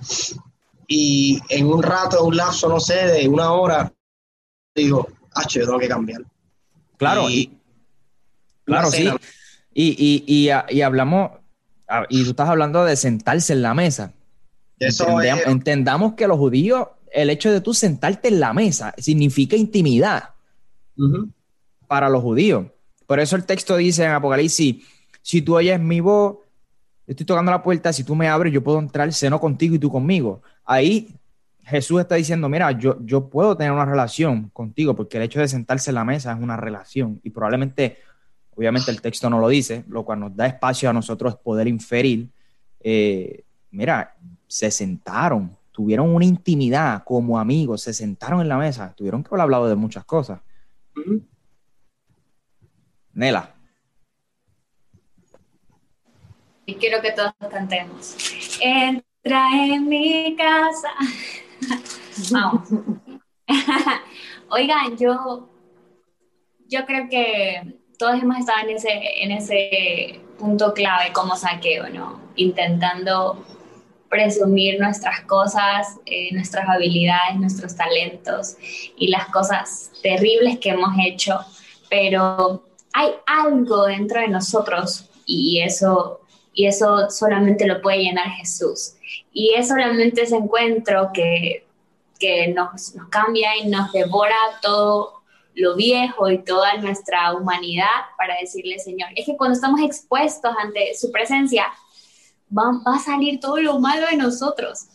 [0.86, 3.92] y en un rato, un lapso, no sé, de una hora,
[4.74, 6.22] dijo, ah, yo tengo que cambiar.
[6.96, 7.58] Claro, y,
[8.64, 9.08] claro, sí.
[9.74, 11.30] Y, y, y, hablamos,
[11.94, 14.14] Ah, y tú estás hablando de sentarse en la mesa.
[15.46, 20.30] Entendamos que los judíos, el hecho de tú sentarte en la mesa significa intimidad
[21.86, 22.66] para los judíos.
[23.06, 24.82] Por eso el texto dice en Apocalipsis,
[25.20, 26.38] si tú oyes mi voz,
[27.06, 29.90] estoy tocando la puerta, si tú me abres, yo puedo entrar seno contigo y tú
[29.90, 30.40] conmigo.
[30.64, 31.14] Ahí
[31.64, 35.48] Jesús está diciendo, mira, yo, yo puedo tener una relación contigo, porque el hecho de
[35.48, 37.98] sentarse en la mesa es una relación y probablemente
[38.54, 42.28] Obviamente el texto no lo dice, lo cual nos da espacio a nosotros poder inferir.
[42.80, 44.14] Eh, mira,
[44.46, 49.42] se sentaron, tuvieron una intimidad como amigos, se sentaron en la mesa, tuvieron que haber
[49.42, 50.40] hablado de muchas cosas.
[53.14, 53.54] Nela.
[56.66, 58.16] Y quiero que todos cantemos.
[59.24, 60.88] En mi casa.
[62.30, 62.68] Vamos.
[64.48, 65.48] Oigan, yo,
[66.68, 72.20] yo creo que todos hemos estado en ese, en ese punto clave como saqueo, ¿no?
[72.36, 73.44] Intentando
[74.08, 78.56] presumir nuestras cosas, eh, nuestras habilidades, nuestros talentos
[78.96, 81.40] y las cosas terribles que hemos hecho,
[81.88, 86.20] pero hay algo dentro de nosotros y eso,
[86.54, 88.94] y eso solamente lo puede llenar Jesús.
[89.32, 91.66] Y es solamente ese encuentro que,
[92.18, 95.22] que nos, cambia y nos devora todo
[95.54, 97.86] lo viejo y toda nuestra humanidad
[98.16, 101.66] para decirle, Señor, es que cuando estamos expuestos ante su presencia,
[102.56, 104.86] va, a salir todo lo malo de nosotros.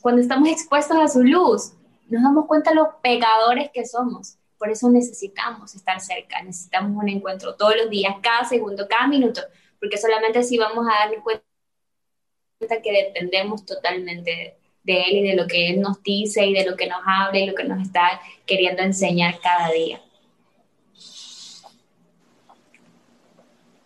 [0.00, 1.72] Cuando estamos expuestos a su luz,
[2.08, 4.36] nos damos cuenta de los pecadores que somos.
[4.58, 9.40] Por eso necesitamos estar cerca, necesitamos un encuentro todos los días, cada segundo, cada minuto,
[9.84, 11.44] porque solamente así vamos a darnos cuenta
[12.82, 16.74] que dependemos totalmente de Él y de lo que Él nos dice y de lo
[16.74, 20.00] que nos habla y lo que nos está queriendo enseñar cada día.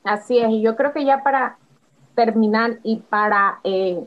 [0.04, 1.58] Así es, y yo creo que ya para
[2.14, 3.98] terminar y para eh,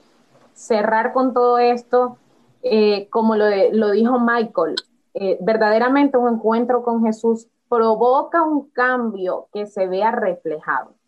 [0.53, 2.17] cerrar con todo esto,
[2.63, 4.75] eh, como lo, lo, dijo Michael,
[5.13, 11.00] eh, verdaderamente un encuentro con Jesús provoca un cambio que se vea reflejado.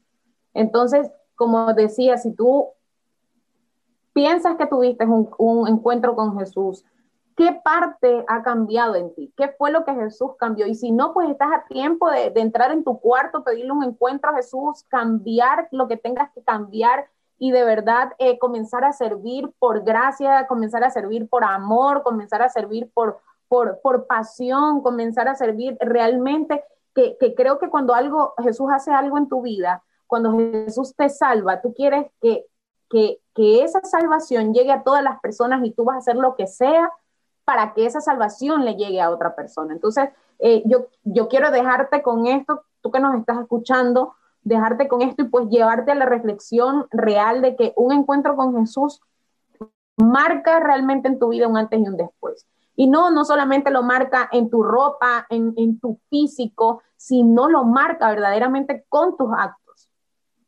[0.53, 2.69] Entonces, como decía, si tú
[4.13, 6.85] piensas que tuviste un, encuentro con Jesús,
[7.35, 9.33] ¿qué parte ha cambiado en ti?
[9.35, 10.67] ¿Qué fue lo que Jesús cambió?
[10.67, 14.29] Y si no, pues estás a tiempo de, entrar en tu cuarto, pedirle un encuentro
[14.29, 17.07] a Jesús, cambiar lo que tengas que cambiar
[17.39, 22.41] y de verdad eh, comenzar a servir por gracia, comenzar a servir por amor, comenzar
[22.43, 23.19] a servir por,
[24.07, 29.41] pasión, comenzar a servir realmente, que creo que cuando algo, Jesús hace algo en tu
[29.41, 32.45] vida, cuando Jesús te salva, tú quieres que
[33.35, 36.47] que, esa salvación llegue a todas las personas y tú vas a hacer lo que
[36.47, 36.91] sea
[37.45, 39.73] para que esa salvación le llegue a otra persona.
[39.73, 45.01] Entonces, eh, yo, yo quiero dejarte con esto, tú que nos estás escuchando, dejarte con
[45.01, 49.01] esto y pues llevarte a la reflexión real de que un encuentro con Jesús
[49.97, 52.45] marca realmente en tu vida un antes y un después.
[52.75, 57.63] Y no, no solamente lo marca en tu ropa, en, en tu físico, sino lo
[57.65, 59.62] marca verdaderamente con tus actos,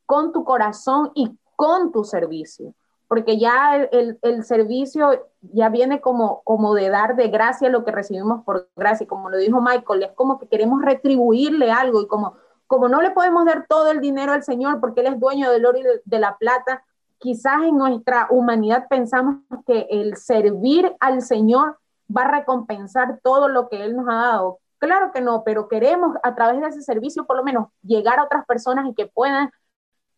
[0.06, 2.74] con tu corazón y con tu servicio,
[3.08, 7.92] porque ya el, el, servicio ya viene como, como de dar de gracia lo que
[7.92, 12.36] recibimos por gracia, como lo dijo Michael, es como que queremos retribuirle algo y como,
[12.68, 15.66] como no le podemos dar todo el dinero al Señor porque Él es dueño del
[15.66, 16.84] oro y de, la plata,
[17.20, 21.78] quizás en nuestra humanidad pensamos que el servir al Señor
[22.16, 24.60] va a recompensar todo lo que Él nos ha dado.
[24.78, 28.26] Claro que no, pero queremos a través de ese servicio por lo menos llegar a
[28.26, 29.50] otras personas y que puedan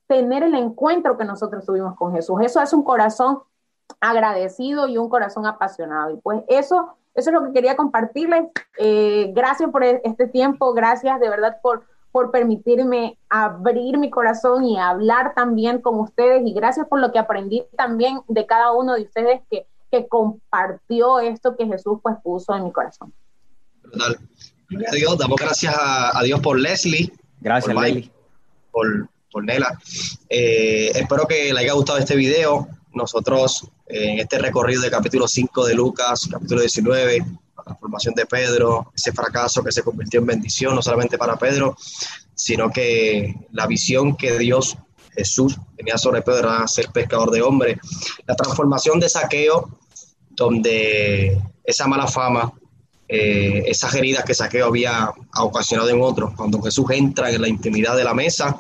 [0.08, 2.39] tener el encuentro que nosotros tuvimos con Jesús.
[2.41, 3.39] Eso es un corazón
[3.99, 6.12] agradecido y un corazón apasionado.
[6.12, 8.45] Y pues eso, eso es lo que quería compartirles.
[8.78, 14.64] Eh, gracias por e-, este tiempo, gracias de verdad por, por permitirme abrir mi corazón
[14.64, 18.95] y hablar también con ustedes y gracias por lo que aprendí también de cada uno
[18.95, 23.14] de ustedes que, que compartió esto que Jesús pues puso en mi corazón.
[23.84, 24.18] Total.
[24.70, 27.12] Dios, damos gracias a, Dios por Leslie.
[27.39, 28.12] Gracias, Leslie.
[28.72, 29.10] Por,
[30.30, 32.68] Eh, espero que le haya gustado este video.
[32.94, 37.20] Nosotros eh, en este recorrido de capítulo 5 de Lucas, capítulo 19,
[37.58, 41.76] la transformación de Pedro, ese fracaso que se convirtió en bendición, no solamente para Pedro,
[42.34, 44.78] sino que la visión que Dios,
[45.16, 47.78] Jesús, tenía sobre Pedro era ser pescador de hombres.
[48.26, 49.70] La transformación de saqueo,
[50.30, 52.54] donde esa mala fama,
[53.10, 56.34] eh, esas heridas que Saqueo había ocasionado en otros.
[56.36, 58.58] Cuando Jesús entra en la intimidad de la mesa,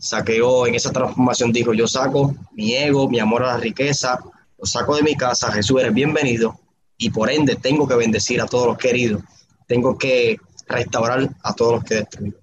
[0.00, 4.18] Saqueo en esa transformación dijo, yo saco mi ego, mi amor a la riqueza,
[4.58, 6.58] lo saco de mi casa, Jesús eres bienvenido
[6.98, 9.22] y por ende tengo que bendecir a todos los queridos,
[9.66, 12.38] tengo que restaurar a todos los que he destruido.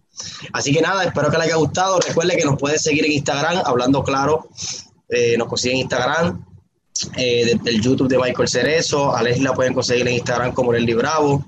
[0.54, 2.00] Así que nada, espero que les haya gustado.
[2.00, 4.50] Recuerde que nos puede seguir en Instagram, hablando claro.
[5.10, 6.46] Eh, nos consigue en Instagram,
[7.18, 10.96] eh, del YouTube de Michael Cerezo, a Leslie la pueden conseguir en Instagram como Leslie
[10.96, 11.44] Bravo,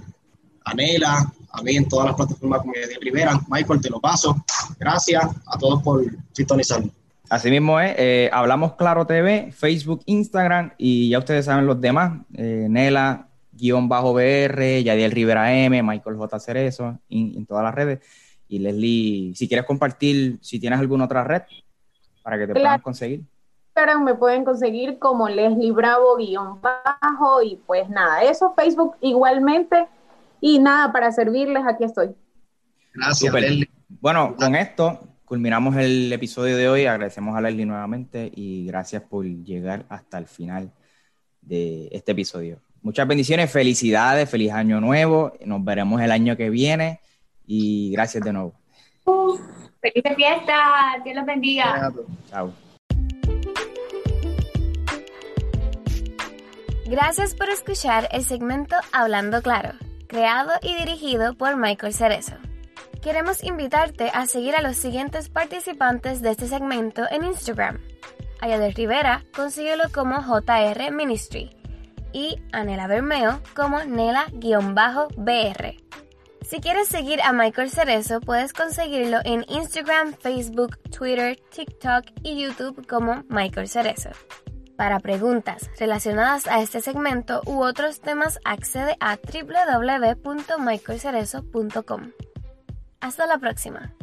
[0.65, 3.39] a Nela, a mí en todas las plataformas como de Rivera.
[3.49, 4.43] Michael, te lo paso.
[4.79, 6.91] Gracias a todos por sintonizarnos.
[7.29, 12.21] Así mismo es, eh, Hablamos Claro TV, Facebook, Instagram y ya ustedes saben los demás,
[12.33, 16.39] eh, Nela, guion bajo BR, Yadiel Rivera M, Michael J.
[16.39, 17.99] Cerezo, en todas las redes.
[18.47, 21.41] Y Leslie, si quieres compartir, si tienes alguna otra red
[22.21, 23.21] para que te puedan conseguir.
[23.75, 29.87] Instagram me pueden conseguir como Leslie Bravo guion bajo y pues nada, eso, Facebook igualmente
[30.39, 32.11] y nada, para servirles, aquí estoy.
[32.93, 33.69] Gracias, Leslie.
[33.99, 39.25] Bueno, con esto culminamos el episodio de hoy, agradecemos a Leslie nuevamente y gracias por
[39.25, 40.71] llegar hasta el final
[41.41, 42.59] de este episodio.
[42.83, 46.99] Muchas bendiciones, felicidades, feliz año nuevo, nos veremos el año que viene
[47.47, 48.53] y gracias de nuevo.
[49.81, 51.91] feliz fiesta, Dios los bendiga.
[52.29, 52.53] Chao.
[56.93, 59.71] Gracias por escuchar el segmento Hablando Claro,
[60.05, 62.35] creado y dirigido por Michael Cerezo.
[63.01, 67.81] Queremos invitarte a seguir a los siguientes participantes de este segmento en Instagram.
[68.41, 71.49] Ayadel Rivera, consíguelo como JR Ministry
[72.11, 75.75] y Anela Bermeo como Nela-BR.
[76.47, 82.85] Si quieres seguir a Michael Cerezo, puedes conseguirlo en Instagram, Facebook, Twitter, TikTok y YouTube
[82.85, 84.11] como Michael Cerezo.
[84.77, 92.11] Para preguntas relacionadas a este segmento u otros temas, accede a www.michaelcerezo.com.
[92.99, 93.93] Hasta la próxima.